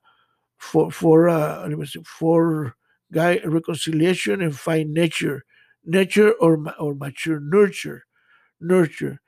for 0.58 0.92
for 0.92 1.30
uh, 1.30 1.68
let 1.68 1.78
me 1.78 1.86
see, 1.86 2.02
for 2.06 2.76
guide 3.14 3.42
reconciliation 3.46 4.42
and 4.42 4.58
find 4.58 4.94
nature, 4.94 5.46
nature 5.86 6.34
or 6.34 6.64
or 6.80 6.96
mature 6.96 7.40
nurture, 7.42 8.06
nurture. 8.62 9.22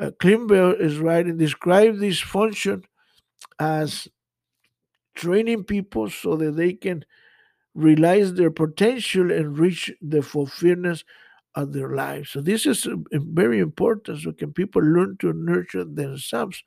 Uh, 0.00 0.10
Klimber 0.20 0.78
is 0.80 0.98
writing 0.98 1.38
describe 1.38 1.98
this 1.98 2.20
function 2.20 2.84
as 3.60 4.08
training 5.14 5.64
people 5.64 6.08
so 6.10 6.36
that 6.36 6.52
they 6.56 6.72
can 6.72 7.04
realize 7.74 8.34
their 8.34 8.50
potential 8.50 9.32
and 9.32 9.58
reach 9.58 9.92
the 10.02 10.22
fulfillment 10.22 11.04
of 11.54 11.72
their 11.72 11.94
lives. 11.94 12.30
So 12.30 12.40
this 12.40 12.66
is 12.66 12.86
uh, 12.86 12.96
very 13.12 13.58
important. 13.58 14.20
So 14.22 14.32
can 14.32 14.52
people 14.52 14.82
learn 14.82 15.16
to 15.18 15.32
nurture 15.32 15.84
themselves, 15.84 16.62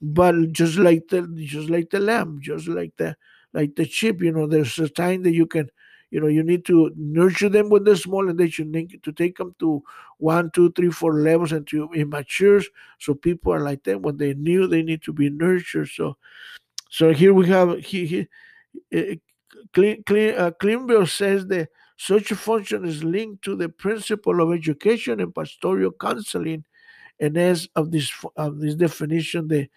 but 0.00 0.52
just 0.52 0.76
like 0.76 1.08
the 1.08 1.26
just 1.36 1.70
like 1.70 1.90
the 1.90 2.00
lamb, 2.00 2.38
just 2.42 2.68
like 2.68 2.92
the 2.96 3.16
like 3.52 3.76
the 3.76 3.84
sheep, 3.86 4.22
you 4.22 4.32
know, 4.32 4.46
there's 4.46 4.78
a 4.78 4.88
time 4.88 5.22
that 5.22 5.32
you 5.32 5.46
can, 5.46 5.70
you 6.10 6.20
know, 6.20 6.26
you 6.26 6.42
need 6.42 6.64
to 6.66 6.92
nurture 6.96 7.48
them 7.48 7.68
when 7.68 7.84
they're 7.84 7.96
small, 7.96 8.28
and 8.28 8.38
then 8.38 8.50
you 8.56 8.64
need 8.64 9.02
to 9.02 9.12
take 9.12 9.38
them 9.38 9.54
to 9.58 9.82
one, 10.18 10.50
two, 10.52 10.70
three, 10.72 10.90
four 10.90 11.14
levels 11.20 11.52
and 11.52 11.68
it 11.72 12.08
matures. 12.08 12.68
So 12.98 13.14
people 13.14 13.52
are 13.52 13.60
like 13.60 13.84
that 13.84 14.02
when 14.02 14.16
they 14.18 14.34
knew 14.34 14.66
they 14.66 14.82
need 14.82 15.02
to 15.02 15.12
be 15.12 15.30
nurtured. 15.30 15.88
So, 15.88 16.16
so 16.90 17.12
here 17.12 17.34
we 17.34 17.48
have 17.48 17.78
he 17.78 18.06
he. 18.06 18.28
Uh, 18.94 19.16
Clean, 19.72 20.02
clean, 20.04 20.34
uh, 20.34 21.06
says 21.06 21.46
that 21.46 21.68
such 21.98 22.30
a 22.30 22.36
function 22.36 22.84
is 22.84 23.04
linked 23.04 23.44
to 23.44 23.56
the 23.56 23.68
principle 23.68 24.40
of 24.40 24.56
education 24.56 25.20
and 25.20 25.34
pastoral 25.34 25.92
counseling, 25.92 26.64
and 27.20 27.36
as 27.36 27.68
of 27.76 27.90
this 27.90 28.10
of 28.36 28.60
this 28.60 28.76
definition, 28.76 29.48
the 29.48 29.68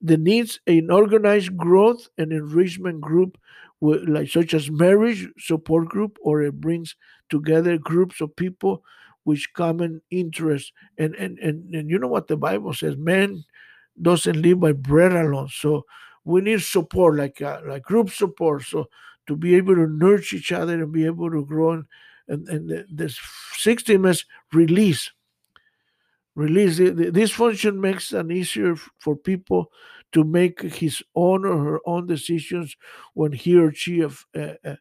the 0.00 0.18
needs 0.18 0.60
an 0.66 0.90
organized 0.90 1.56
growth 1.56 2.08
and 2.18 2.32
enrichment 2.32 3.00
group 3.00 3.38
like 3.80 4.28
such 4.28 4.54
as 4.54 4.70
marriage 4.70 5.28
support 5.38 5.88
group 5.88 6.18
or 6.22 6.42
it 6.42 6.60
brings 6.60 6.96
together 7.28 7.76
groups 7.76 8.20
of 8.20 8.34
people 8.36 8.82
with 9.24 9.40
common 9.54 10.00
interests. 10.10 10.72
And 10.98 11.14
and, 11.16 11.38
and 11.38 11.74
and 11.74 11.90
you 11.90 11.98
know 11.98 12.08
what 12.08 12.28
the 12.28 12.36
bible 12.36 12.74
says? 12.74 12.96
Man 12.96 13.44
doesn't 14.00 14.40
live 14.40 14.60
by 14.60 14.72
bread 14.72 15.12
alone. 15.12 15.48
So 15.48 15.84
we 16.24 16.40
need 16.40 16.62
support 16.62 17.16
like 17.16 17.40
uh, 17.40 17.60
like 17.66 17.82
group 17.82 18.10
support. 18.10 18.62
So 18.62 18.88
to 19.26 19.36
be 19.36 19.54
able 19.54 19.74
to 19.74 19.86
nurture 19.86 20.36
each 20.36 20.52
other 20.52 20.74
and 20.74 20.92
be 20.92 21.06
able 21.06 21.30
to 21.30 21.44
grow 21.44 21.72
and 21.72 21.84
and, 22.26 22.48
and 22.48 22.70
the, 22.90 23.14
sixth 23.52 23.90
is 23.90 24.24
release 24.52 25.10
release 26.34 26.78
this 26.78 27.30
function 27.30 27.80
makes 27.80 28.12
it 28.12 28.30
easier 28.30 28.76
for 28.98 29.14
people 29.14 29.70
to 30.14 30.22
make 30.22 30.62
his 30.62 31.02
own 31.16 31.44
or 31.44 31.62
her 31.64 31.80
own 31.86 32.06
decisions 32.06 32.76
when 33.14 33.32
he 33.32 33.56
or 33.56 33.72
she 33.74 34.00
af- 34.00 34.24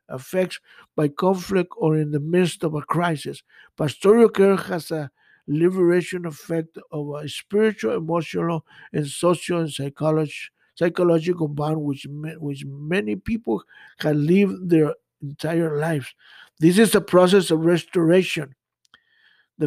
affects 0.07 0.59
by 0.95 1.07
conflict 1.07 1.73
or 1.75 1.97
in 1.97 2.11
the 2.11 2.19
midst 2.19 2.63
of 2.63 2.75
a 2.75 2.83
crisis. 2.83 3.41
Pastoral 3.75 4.29
care 4.29 4.55
has 4.55 4.91
a 4.91 5.09
liberation 5.47 6.27
effect 6.27 6.77
of 6.91 7.15
a 7.15 7.27
spiritual, 7.27 7.95
emotional, 7.95 8.63
and 8.93 9.07
social 9.07 9.61
and 9.61 9.73
psychology, 9.73 10.49
psychological 10.75 11.47
bond 11.47 11.81
which, 11.81 12.07
which 12.37 12.65
many 12.65 13.15
people 13.15 13.63
have 13.99 14.15
lived 14.15 14.69
their 14.69 14.93
entire 15.21 15.77
lives. 15.77 16.13
This 16.59 16.77
is 16.77 16.95
a 16.95 17.01
process 17.01 17.51
of 17.51 17.65
restoration 17.65 18.55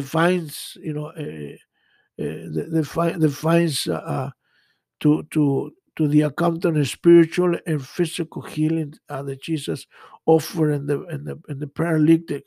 finds, 0.03 0.77
you 0.81 0.93
know, 0.93 1.07
uh, 1.07 1.55
uh, 2.19 2.49
that, 2.53 2.67
that 3.19 3.31
finds 3.31 3.87
uh, 3.87 4.29
to 4.99 5.23
to 5.31 5.71
to 5.95 6.07
the 6.07 6.21
of 6.77 6.87
spiritual 6.87 7.57
and 7.65 7.85
physical 7.85 8.41
healing 8.41 8.93
uh, 9.09 9.23
that 9.23 9.41
Jesus 9.41 9.87
offered 10.25 10.71
in 10.71 10.85
the 10.85 11.03
in 11.07 11.23
the 11.23 11.39
in 11.49 11.59
the 11.59 11.67
paralytic. 11.67 12.45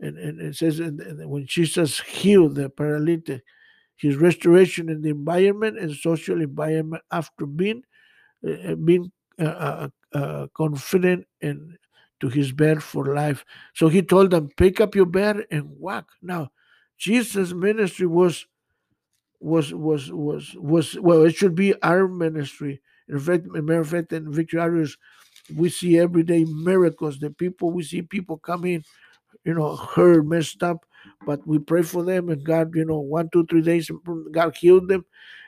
And, 0.00 0.18
and 0.18 0.40
it 0.40 0.56
says 0.56 0.80
and, 0.80 1.00
and 1.00 1.30
when 1.30 1.46
Jesus 1.46 2.00
healed 2.00 2.56
the 2.56 2.68
paralytic, 2.68 3.42
his 4.02 4.16
restoration 4.16 4.88
in 4.88 5.00
the 5.00 5.10
environment 5.10 5.78
and 5.78 5.94
social 5.94 6.42
environment 6.42 7.02
after 7.12 7.46
being 7.46 7.84
uh, 8.46 8.74
being 8.74 9.12
uh, 9.38 9.44
uh, 9.44 9.88
uh, 10.12 10.46
confident 10.54 11.24
in 11.40 11.78
to 12.18 12.28
his 12.28 12.52
bed 12.52 12.82
for 12.82 13.14
life. 13.14 13.44
So 13.74 13.88
he 13.88 14.02
told 14.02 14.32
them, 14.32 14.48
pick 14.56 14.80
up 14.80 14.94
your 14.96 15.06
bed 15.06 15.44
and 15.50 15.70
walk. 15.78 16.10
Now, 16.20 16.50
Jesus' 16.98 17.52
ministry 17.52 18.06
was 18.06 18.46
was 19.40 19.72
was 19.74 20.10
was 20.12 20.54
was 20.56 20.98
well 21.00 21.22
it 21.22 21.34
should 21.34 21.54
be 21.54 21.74
our 21.82 22.06
ministry 22.06 22.80
in 23.08 23.18
fact 23.18 23.44
matter 23.46 23.80
of 23.80 23.88
fact 23.88 24.12
in 24.12 24.32
victorious 24.32 24.96
we 25.56 25.68
see 25.68 25.98
everyday 25.98 26.44
miracles 26.44 27.18
the 27.18 27.28
people 27.30 27.72
we 27.72 27.82
see 27.82 28.02
people 28.02 28.38
come 28.38 28.64
in 28.64 28.84
you 29.44 29.52
know 29.52 29.74
hurt 29.74 30.24
messed 30.24 30.62
up 30.62 30.86
but 31.26 31.46
we 31.46 31.58
pray 31.58 31.82
for 31.82 32.02
them 32.02 32.28
and 32.28 32.44
god 32.44 32.74
you 32.74 32.84
know 32.84 32.98
one 32.98 33.28
two 33.32 33.46
three 33.46 33.62
days 33.62 33.90
god 34.30 34.56
healed 34.56 34.88
them. 34.88 35.04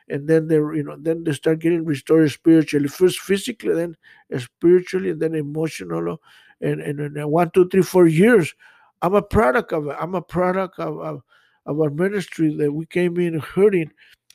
And 0.09 0.29
then 0.29 0.49
they're 0.49 0.75
you 0.75 0.83
know 0.83 0.97
then 0.99 1.25
they 1.25 1.33
start 1.33 1.61
getting 1.61 1.85
restored 1.85 2.31
spiritually 2.31 2.89
first 2.89 3.21
physically 3.21 3.75
then 3.75 3.97
spiritually 4.39 5.11
and 5.11 5.21
then 5.21 5.35
emotionally. 5.35 6.17
And 6.61 6.81
and, 6.81 7.01
and 7.01 7.31
one 7.31 7.51
two 7.51 7.69
three 7.69 7.83
four 7.83 8.07
years 8.07 8.55
i'm 9.03 9.15
a 9.15 9.23
product 9.23 9.73
of 9.73 9.87
it. 9.87 9.97
I'm 9.99 10.15
a 10.15 10.23
product 10.23 10.79
of, 10.79 10.99
of 11.01 11.23
of 11.67 11.81
our 11.81 11.91
ministry 11.91 12.55
that 12.57 12.73
we 12.73 12.87
came 12.87 13.19
in 13.19 13.39
hurting 13.39 13.91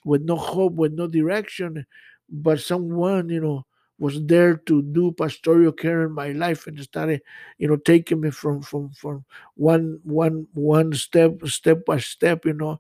with 0.06 0.24
no 0.24 0.36
hope, 0.36 0.74
with 0.74 0.94
no 0.94 1.08
direction, 1.08 1.86
but 2.30 2.60
someone, 2.60 3.30
you 3.30 3.40
know, 3.40 3.66
was 4.00 4.26
there 4.26 4.56
to 4.56 4.82
do 4.82 5.12
pastoral 5.12 5.72
care 5.74 6.04
in 6.04 6.14
my 6.14 6.32
life 6.32 6.68
and 6.68 6.80
started, 6.80 7.22
you 7.58 7.68
know, 7.68 7.76
taking 7.76 8.22
me 8.22 8.32
from 8.32 8.62
from 8.62 8.90
from 8.92 9.26
one 9.56 10.00
one 10.04 10.48
one 10.54 10.94
step 10.94 11.46
step 11.46 11.86
by 11.86 12.00
step, 12.00 12.46
you 12.46 12.54
know. 12.54 12.80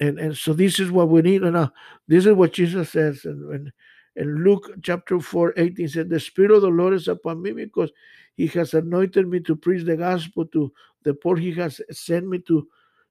And 0.00 0.18
and 0.18 0.36
so 0.36 0.52
this 0.52 0.78
is 0.78 0.90
what 0.90 1.08
we 1.08 1.20
need. 1.20 1.42
And 1.42 1.56
uh, 1.56 1.70
this 2.08 2.26
is 2.26 2.32
what 2.32 2.52
Jesus 2.52 2.90
says. 2.90 3.24
And, 3.24 3.52
and 3.52 3.72
in 4.14 4.44
Luke 4.44 4.70
chapter 4.82 5.20
4, 5.20 5.54
18 5.56 5.88
said, 5.88 6.08
The 6.08 6.20
Spirit 6.20 6.50
of 6.50 6.62
the 6.62 6.68
Lord 6.68 6.94
is 6.94 7.08
upon 7.08 7.42
me 7.42 7.52
because 7.52 7.90
He 8.36 8.46
has 8.48 8.72
anointed 8.74 9.26
me 9.28 9.40
to 9.40 9.56
preach 9.56 9.84
the 9.84 9.96
gospel 9.96 10.46
to 10.46 10.72
the 11.02 11.14
poor. 11.14 11.36
He 11.36 11.52
has 11.54 11.80
sent 11.90 12.28
me 12.28 12.38
to 12.46 12.68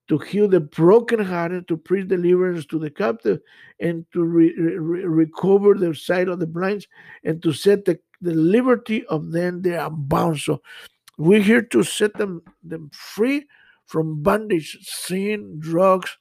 to 0.08 0.18
heal 0.18 0.48
the 0.48 0.60
brokenhearted, 0.60 1.68
to 1.68 1.78
preach 1.78 2.08
deliverance 2.08 2.66
to 2.66 2.80
the 2.80 2.90
captive, 2.90 3.40
and 3.80 4.06
to 4.12 4.24
re- 4.24 4.54
re- 4.58 5.06
recover 5.06 5.74
the 5.76 5.94
sight 5.96 6.28
of 6.28 6.40
the 6.40 6.48
blind, 6.48 6.88
and 7.24 7.42
to 7.44 7.54
set 7.54 7.86
the, 7.86 8.00
the 8.22 8.34
liberty 8.34 9.06
of 9.06 9.32
them 9.32 9.62
that 9.62 9.80
are 9.80 9.90
bound. 9.90 10.40
So 10.40 10.62
we're 11.18 11.42
here 11.42 11.62
to 11.62 11.84
set 11.84 12.16
them, 12.16 12.42
them 12.64 12.90
free 12.94 13.46
from 13.86 14.22
bondage, 14.24 14.78
sin, 14.82 15.58
drugs, 15.60 16.18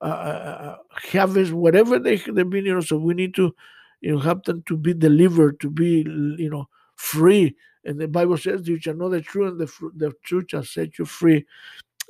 uh, 0.00 0.04
uh, 0.04 0.08
uh 0.08 0.76
habits, 1.12 1.50
whatever 1.50 1.98
they, 1.98 2.16
they've 2.16 2.48
been, 2.48 2.66
you 2.66 2.74
know. 2.74 2.80
So 2.80 2.96
we 2.98 3.14
need 3.14 3.34
to, 3.36 3.54
you 4.00 4.12
know, 4.12 4.18
help 4.18 4.44
them 4.44 4.62
to 4.66 4.76
be 4.76 4.94
delivered, 4.94 5.60
to 5.60 5.70
be, 5.70 6.04
you 6.38 6.50
know, 6.50 6.68
free. 6.96 7.56
And 7.84 8.00
the 8.00 8.08
Bible 8.08 8.36
says, 8.36 8.68
You 8.68 8.80
shall 8.80 8.94
know 8.94 9.08
the 9.08 9.20
truth, 9.20 9.52
and 9.52 9.60
the, 9.60 9.90
the 9.96 10.12
truth 10.24 10.46
shall 10.48 10.64
set 10.64 10.98
you 10.98 11.04
free. 11.04 11.46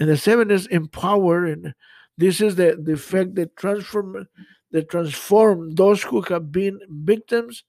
And 0.01 0.09
the 0.09 0.17
seven 0.17 0.51
is 0.51 0.67
empower, 0.67 1.45
and 1.47 1.75
This 2.19 2.41
is 2.41 2.57
the, 2.57 2.77
the 2.81 2.93
effect 2.95 3.35
that 3.37 3.57
transform 3.57 4.29
that 4.73 4.89
transform 4.91 5.75
those 5.75 6.03
who 6.03 6.23
have 6.23 6.51
been 6.53 6.81
victims 6.89 7.65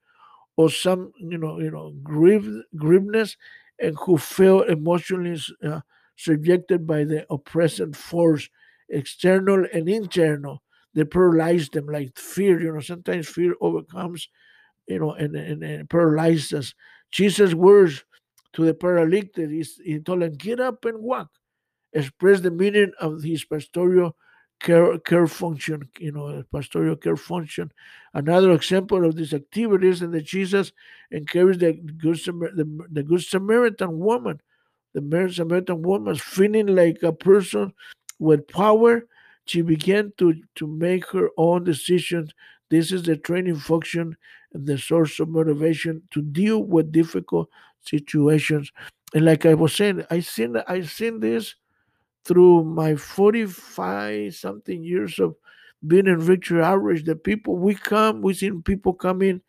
or 0.57 0.69
some 0.69 1.11
you 1.19 1.37
know 1.37 1.59
you 1.59 1.71
know 1.71 1.93
grief 2.03 2.45
grieveness 2.75 3.37
and 3.79 3.95
who 4.05 4.17
feel 4.17 4.61
emotionally 4.63 5.37
uh, 5.63 5.81
subjected 6.17 6.85
by 6.87 7.03
the 7.03 7.25
oppressive 7.29 7.95
force 7.95 8.49
external 8.89 9.65
and 9.73 9.89
internal 9.89 10.61
they 10.93 11.03
paralyze 11.05 11.69
them 11.69 11.87
like 11.87 12.17
fear 12.17 12.61
you 12.61 12.71
know 12.73 12.79
sometimes 12.81 13.27
fear 13.27 13.55
overcomes 13.61 14.29
you 14.87 14.99
know 14.99 15.13
and, 15.13 15.35
and, 15.35 15.63
and 15.63 15.89
paralyzes. 15.89 16.53
Us 16.53 16.73
jesus 17.11 17.53
words 17.53 18.03
to 18.53 18.65
the 18.65 18.73
paralytic 18.73 19.31
is 19.37 19.79
he 19.83 19.99
told 19.99 20.23
him 20.23 20.33
get 20.33 20.59
up 20.59 20.85
and 20.85 20.99
walk 21.01 21.29
express 21.93 22.41
the 22.41 22.51
meaning 22.51 22.91
of 22.99 23.23
his 23.23 23.45
pastoral 23.45 24.15
care, 24.59 24.97
care 24.99 25.27
function, 25.27 25.89
you 25.99 26.11
know, 26.11 26.43
pastoral 26.51 26.95
care 26.95 27.17
function. 27.17 27.71
Another 28.13 28.51
example 28.51 29.05
of 29.05 29.15
these 29.15 29.33
activities 29.33 30.01
and 30.01 30.13
that 30.13 30.25
Jesus 30.25 30.71
encouraged 31.11 31.59
the 31.59 31.73
good, 31.73 32.17
the, 32.17 32.87
the 32.91 33.03
good 33.03 33.21
Samaritan 33.21 33.99
woman, 33.99 34.41
the 34.93 35.31
Samaritan 35.31 35.81
woman 35.81 36.15
feeling 36.15 36.67
like 36.67 37.03
a 37.03 37.13
person 37.13 37.73
with 38.19 38.47
power. 38.47 39.05
She 39.45 39.61
began 39.61 40.13
to, 40.17 40.35
to 40.55 40.67
make 40.67 41.05
her 41.11 41.29
own 41.37 41.65
decisions. 41.65 42.31
This 42.69 42.91
is 42.91 43.03
the 43.03 43.17
training 43.17 43.57
function 43.57 44.15
and 44.53 44.65
the 44.65 44.77
source 44.77 45.19
of 45.19 45.29
motivation 45.29 46.03
to 46.11 46.21
deal 46.21 46.63
with 46.63 46.91
difficult 46.91 47.49
situations. 47.81 48.71
And 49.13 49.25
like 49.25 49.45
I 49.45 49.53
was 49.53 49.75
saying, 49.75 50.05
I 50.09 50.21
seen 50.21 50.55
I 50.67 50.81
seen 50.81 51.19
this 51.19 51.55
through 52.25 52.63
my 52.63 52.95
45 52.95 54.35
something 54.35 54.83
years 54.83 55.19
of 55.19 55.35
being 55.85 56.07
in 56.07 56.19
Victory 56.19 56.63
Outreach, 56.63 57.03
the 57.03 57.15
people 57.15 57.57
we 57.57 57.75
come, 57.75 58.21
we 58.21 58.33
seen 58.33 58.61
people 58.61 58.93
come 58.93 59.21
in 59.21 59.41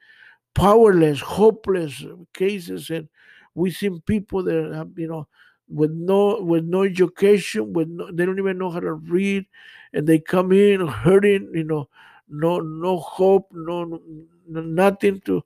powerless, 0.55 1.21
hopeless 1.21 2.03
cases, 2.33 2.91
and 2.91 3.09
we 3.55 3.71
seen 3.71 4.01
people 4.03 4.43
that 4.43 4.73
have, 4.75 4.91
you 4.97 5.09
know, 5.09 5.29
with 5.69 5.93
no 5.93 6.43
with 6.43 6.65
no 6.65 6.83
education, 6.83 7.73
with 7.73 7.89
no, 7.89 8.11
they 8.13 8.27
don't 8.27 8.39
even 8.39 8.59
know 8.59 8.71
how 8.71 8.81
to 8.81 8.95
read, 8.95 9.47
and 9.93 10.07
they 10.07 10.19
come 10.19 10.53
in 10.53 10.87
hurting, 10.87 11.51
you 11.55 11.65
know, 11.65 11.89
no 12.29 12.59
no 12.59 12.99
hope, 12.99 13.49
no, 13.53 13.85
no 13.85 14.61
nothing 14.61 15.21
to 15.23 15.43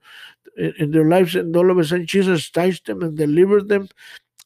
in, 0.57 0.73
in, 0.79 0.91
their 0.91 1.09
lives, 1.09 1.37
and 1.37 1.55
all 1.57 1.71
of 1.71 1.79
a 1.79 1.85
sudden 1.85 2.07
Jesus 2.07 2.51
touched 2.51 2.87
them 2.87 3.03
and 3.03 3.17
delivered 3.17 3.69
them, 3.69 3.89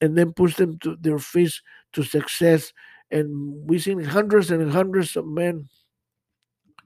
and 0.00 0.16
then 0.16 0.32
puts 0.32 0.56
them 0.56 0.78
to 0.80 0.96
their 0.96 1.18
face 1.18 1.62
to 1.92 2.02
success. 2.02 2.72
And 3.10 3.68
we've 3.68 3.82
seen 3.82 4.02
hundreds 4.02 4.50
and 4.50 4.72
hundreds 4.72 5.16
of 5.16 5.26
men 5.26 5.68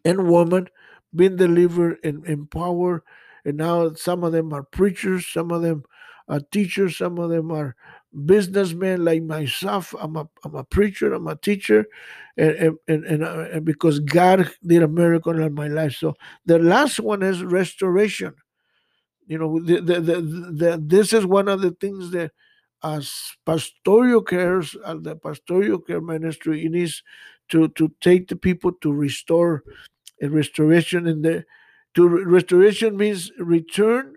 and 0.04 0.28
women 0.30 0.68
being 1.14 1.36
delivered 1.36 1.98
and 2.04 2.26
empowered. 2.26 3.02
And 3.44 3.56
now 3.56 3.92
some 3.94 4.24
of 4.24 4.32
them 4.32 4.52
are 4.52 4.62
preachers, 4.64 5.26
some 5.26 5.50
of 5.50 5.62
them 5.62 5.84
are 6.28 6.40
teachers, 6.50 6.98
some 6.98 7.18
of 7.18 7.30
them 7.30 7.52
are 7.52 7.76
businessmen 8.24 9.04
like 9.04 9.22
myself. 9.22 9.94
I'm 10.00 10.16
a, 10.16 10.28
I'm 10.44 10.54
a 10.54 10.64
preacher, 10.64 11.12
I'm 11.12 11.28
a 11.28 11.36
teacher, 11.36 11.86
and, 12.36 12.76
and, 12.88 13.04
and, 13.04 13.24
uh, 13.24 13.46
and 13.52 13.64
because 13.64 14.00
God 14.00 14.50
did 14.66 14.82
a 14.82 14.88
miracle 14.88 15.40
in 15.40 15.54
my 15.54 15.68
life. 15.68 15.94
So 15.94 16.14
the 16.44 16.58
last 16.58 16.98
one 16.98 17.22
is 17.22 17.44
restoration. 17.44 18.34
You 19.26 19.38
know, 19.38 19.60
the, 19.60 19.80
the, 19.80 20.00
the, 20.00 20.20
the, 20.20 20.82
this 20.84 21.12
is 21.12 21.26
one 21.26 21.48
of 21.48 21.60
the 21.60 21.72
things 21.72 22.10
that 22.12 22.32
as 22.82 23.12
pastoral 23.44 24.22
cares 24.22 24.76
and 24.84 25.04
the 25.04 25.16
pastoral 25.16 25.78
care 25.78 26.00
ministry 26.00 26.64
it 26.66 26.74
is 26.74 27.02
to 27.48 27.68
to 27.68 27.90
take 28.00 28.28
the 28.28 28.36
people 28.36 28.72
to 28.72 28.92
restore 28.92 29.64
a 30.22 30.28
restoration 30.28 31.06
in 31.06 31.22
the 31.22 31.44
to 31.94 32.06
restoration 32.08 32.96
means 32.96 33.30
return 33.38 34.16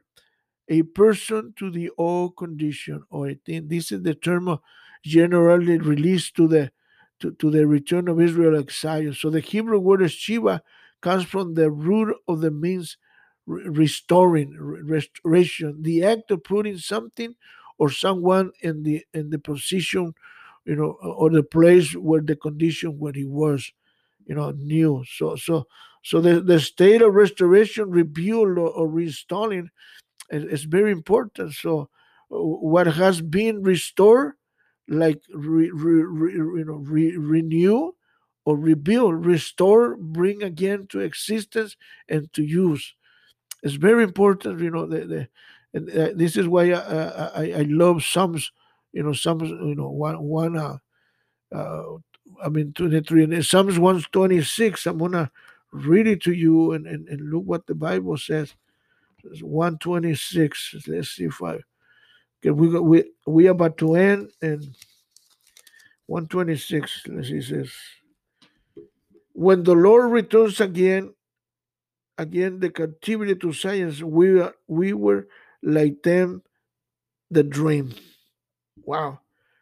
a 0.69 0.83
person 0.83 1.53
to 1.57 1.71
the 1.71 1.89
old 1.97 2.37
condition 2.37 3.03
or 3.09 3.29
I 3.29 3.37
this 3.45 3.91
is 3.91 4.03
the 4.03 4.15
term 4.15 4.47
uh, 4.47 4.57
generally 5.03 5.77
released 5.77 6.35
to 6.35 6.47
the 6.47 6.71
to, 7.19 7.31
to 7.33 7.51
the 7.51 7.67
return 7.67 8.07
of 8.07 8.21
Israel 8.21 8.57
exile. 8.57 9.13
So 9.13 9.29
the 9.29 9.41
Hebrew 9.41 9.79
word 9.79 10.01
is 10.01 10.11
Shiva 10.11 10.61
comes 11.01 11.25
from 11.25 11.53
the 11.53 11.69
root 11.69 12.15
of 12.27 12.41
the 12.41 12.51
means 12.51 12.97
restoring, 13.45 14.55
restoration, 14.59 15.81
the 15.81 16.03
act 16.03 16.31
of 16.31 16.43
putting 16.43 16.77
something 16.77 17.35
or 17.79 17.89
someone 17.89 18.51
in 18.61 18.83
the 18.83 19.03
in 19.13 19.31
the 19.31 19.39
position 19.39 20.13
you 20.65 20.75
know 20.75 20.91
or 21.01 21.31
the 21.31 21.43
place 21.43 21.95
where 21.95 22.21
the 22.21 22.35
condition 22.35 22.99
where 22.99 23.13
he 23.13 23.25
was 23.25 23.71
you 24.27 24.35
know 24.35 24.51
new. 24.51 25.03
So 25.07 25.35
so 25.35 25.67
so 26.03 26.21
the, 26.21 26.39
the 26.39 26.59
state 26.59 27.01
of 27.01 27.13
restoration 27.13 27.89
rebuild 27.89 28.57
or, 28.57 28.69
or 28.69 28.87
reinstalling 28.87 29.67
is, 30.29 30.43
is, 30.45 30.63
very 30.63 30.91
important. 30.91 31.53
So 31.55 31.89
what 32.29 32.87
has 32.87 33.21
been 33.21 33.63
restored 33.63 34.33
like 34.87 35.21
re, 35.33 35.69
re, 35.71 36.03
re, 36.03 36.33
you 36.33 36.65
know 36.65 36.75
re, 36.75 37.17
renew 37.17 37.91
or 38.45 38.57
rebuild 38.57 39.25
restore 39.25 39.95
bring 39.97 40.43
again 40.43 40.87
to 40.87 40.99
existence 40.99 41.75
and 42.07 42.31
to 42.33 42.43
use. 42.43 42.95
It's 43.63 43.75
very 43.75 44.03
important 44.03 44.61
you 44.61 44.71
know 44.71 44.85
the, 44.85 45.05
the 45.05 45.27
and 45.73 45.89
uh, 45.89 46.09
this 46.15 46.35
is 46.35 46.47
why 46.47 46.71
I, 46.71 46.79
I, 46.79 47.53
I 47.59 47.65
love 47.67 48.03
Psalms. 48.03 48.51
You 48.91 49.03
know, 49.03 49.13
Psalms. 49.13 49.49
You 49.49 49.75
know, 49.75 49.89
one 49.89 50.21
one. 50.21 50.57
Uh, 50.57 50.77
uh, 51.53 51.83
I 52.43 52.49
mean, 52.49 52.73
twenty 52.73 53.01
three 53.01 53.23
and 53.23 53.45
Psalms 53.45 53.79
one 53.79 54.01
twenty 54.11 54.41
six. 54.43 54.85
I'm 54.85 54.97
gonna 54.97 55.31
read 55.71 56.07
it 56.07 56.21
to 56.23 56.33
you 56.33 56.71
and, 56.73 56.87
and, 56.87 57.07
and 57.07 57.29
look 57.29 57.43
what 57.45 57.67
the 57.67 57.75
Bible 57.75 58.17
says. 58.17 58.55
It's 59.25 59.41
one 59.41 59.77
twenty 59.77 60.15
six. 60.15 60.75
Let's 60.87 61.09
see 61.09 61.25
if 61.25 61.41
I. 61.41 61.59
Okay, 62.39 62.51
we 62.51 62.71
got, 62.71 62.83
we 62.83 63.03
we 63.27 63.47
about 63.47 63.77
to 63.79 63.95
end 63.95 64.31
and 64.41 64.75
one 66.05 66.27
twenty 66.27 66.55
six. 66.55 67.03
Let's 67.07 67.27
see. 67.27 67.41
Says, 67.41 67.71
when 69.33 69.63
the 69.63 69.73
Lord 69.75 70.11
returns 70.11 70.61
again, 70.61 71.13
again 72.17 72.59
the 72.59 72.69
captivity 72.69 73.35
to 73.35 73.51
Zion, 73.51 73.93
we 74.09 74.41
we 74.67 74.93
were 74.93 75.27
like 75.61 76.01
them 76.03 76.43
the 77.29 77.43
dream. 77.43 77.93
Wow. 78.83 79.21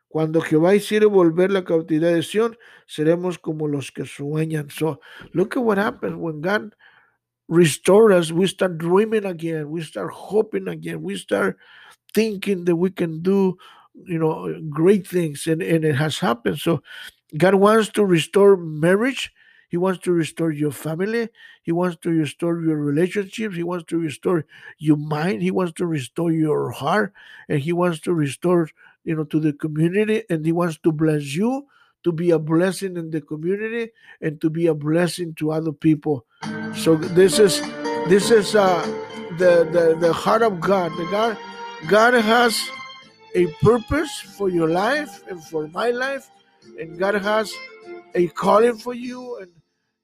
Cuando 0.10 0.42
Jehová 0.42 0.74
hiciere 0.74 1.06
volver 1.06 1.52
la 1.52 1.64
cautividad 1.64 2.14
de 2.14 2.24
Sion, 2.24 2.58
seremos 2.88 3.38
como 3.38 3.68
los 3.68 3.92
que 3.92 4.04
sueñan. 4.04 4.72
So 4.72 5.00
look 5.34 5.58
at 5.58 5.64
what 5.64 5.78
happens 5.78 6.16
when 6.16 6.42
God 6.42 6.74
restores 7.48 8.16
us. 8.16 8.32
We 8.32 8.48
start 8.48 8.78
dreaming 8.78 9.26
again. 9.26 9.70
We 9.70 9.82
start 9.82 10.12
hoping 10.12 10.68
again. 10.68 11.02
We 11.04 11.18
start 11.18 11.58
thinking 12.14 12.66
that 12.66 12.76
we 12.78 12.90
can 12.90 13.22
do, 13.22 13.58
you 13.94 14.18
know, 14.18 14.60
great 14.70 15.06
things. 15.06 15.46
And, 15.46 15.62
and 15.62 15.84
it 15.84 15.96
has 15.96 16.20
happened. 16.20 16.60
So 16.60 16.82
God 17.38 17.56
wants 17.56 17.90
to 17.90 18.06
restore 18.06 18.58
marriage. 18.58 19.32
He 19.70 19.78
wants 19.78 20.00
to 20.04 20.12
restore 20.12 20.52
your 20.52 20.72
family. 20.72 21.30
He 21.62 21.72
wants 21.72 21.98
to 22.02 22.10
restore 22.10 22.62
your 22.62 22.78
relationships. 22.78 23.56
He 23.56 23.64
wants 23.64 23.86
to 23.90 23.98
restore 23.98 24.46
your 24.78 24.98
mind. 24.98 25.42
He 25.42 25.52
wants 25.52 25.74
to 25.74 25.86
restore 25.86 26.32
your 26.32 26.72
heart. 26.72 27.14
And 27.50 27.60
he 27.60 27.74
wants 27.74 28.00
to 28.02 28.14
restore, 28.14 28.70
you 29.04 29.16
know, 29.16 29.26
to 29.26 29.40
the 29.40 29.54
community. 29.54 30.24
And 30.30 30.46
he 30.46 30.52
wants 30.52 30.78
to 30.84 30.92
bless 30.92 31.36
you 31.36 31.68
to 32.04 32.12
be 32.12 32.32
a 32.32 32.40
blessing 32.40 32.96
in 32.96 33.12
the 33.12 33.20
community 33.20 33.92
and 34.22 34.40
to 34.40 34.50
be 34.50 34.68
a 34.68 34.74
blessing 34.74 35.34
to 35.36 35.52
other 35.52 35.74
people. 35.74 36.26
So 36.74 36.96
this 36.96 37.40
is 37.40 37.60
this 38.08 38.32
is 38.32 38.56
uh 38.56 38.86
the 39.38 39.68
the, 39.70 39.98
the 40.00 40.14
heart 40.14 40.42
of 40.42 40.62
God. 40.62 40.92
The 40.98 41.06
God 41.12 41.38
God 41.90 42.14
has 42.14 42.70
a 43.36 43.48
purpose 43.62 44.20
for 44.38 44.50
your 44.50 44.70
life 44.70 45.22
and 45.28 45.44
for 45.44 45.68
my 45.68 45.90
life, 45.92 46.30
and 46.80 46.98
God 46.98 47.16
has 47.16 47.54
a 48.16 48.28
calling 48.30 48.78
for 48.78 48.94
you 48.94 49.38
and 49.38 49.52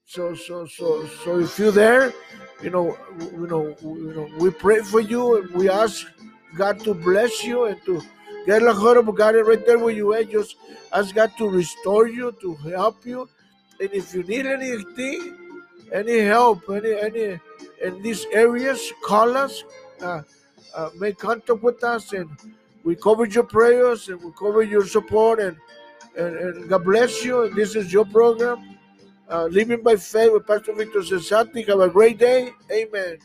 so 0.06 0.36
so 0.36 0.66
so 0.66 1.08
so 1.24 1.40
if 1.40 1.58
you're 1.58 1.72
there 1.72 2.14
you 2.62 2.70
know 2.70 2.98
you 3.18 3.48
know 3.48 3.76
you 3.82 4.14
know 4.16 4.30
we 4.38 4.50
pray 4.52 4.80
for 4.80 5.00
you 5.00 5.38
and 5.38 5.50
we 5.52 5.70
ask 5.70 6.06
god 6.56 6.80
to 6.80 6.94
bless 6.94 7.44
you 7.44 7.66
and 7.66 7.84
to 7.86 8.02
get 8.46 8.62
a 8.62 8.74
hold 8.74 8.98
of 8.98 9.16
god 9.16 9.36
right 9.36 9.66
there 9.66 9.80
where 9.80 9.94
you. 9.94 10.14
At 10.14 10.30
just 10.30 10.58
ask 10.92 11.16
god 11.16 11.32
to 11.38 11.50
restore 11.50 12.08
you 12.08 12.36
to 12.42 12.56
help 12.56 13.06
you. 13.06 13.30
And 13.80 13.90
if 13.92 14.14
you 14.14 14.24
need 14.24 14.46
anything 14.46 15.38
any 15.92 16.20
help 16.20 16.70
any 16.70 16.94
any 16.94 17.40
in 17.82 18.02
these 18.02 18.26
areas 18.32 18.92
call 19.04 19.38
us 19.38 19.64
uh, 20.02 20.22
uh, 20.76 20.90
make 21.00 21.18
contact 21.18 21.62
with 21.64 21.84
us 21.84 22.14
and 22.14 22.30
we 22.84 22.96
cover 22.96 23.26
your 23.26 23.44
prayers 23.46 24.10
and 24.10 24.22
we 24.22 24.32
cover 24.38 24.64
your 24.64 24.86
support 24.86 25.40
and 25.40 25.58
and, 26.16 26.36
and 26.36 26.70
God 26.70 26.84
bless 26.84 27.24
you. 27.24 27.50
This 27.56 27.76
is 27.76 27.92
your 27.92 28.06
program, 28.06 28.78
uh, 29.30 29.46
Living 29.46 29.82
by 29.84 29.96
Faith 29.96 30.32
with 30.34 30.48
Pastor 30.48 30.74
Victor 30.74 31.00
Cesati. 31.00 31.68
Have 31.68 31.80
a 31.80 31.90
great 31.90 32.18
day. 32.18 32.52
Amen. 32.72 33.18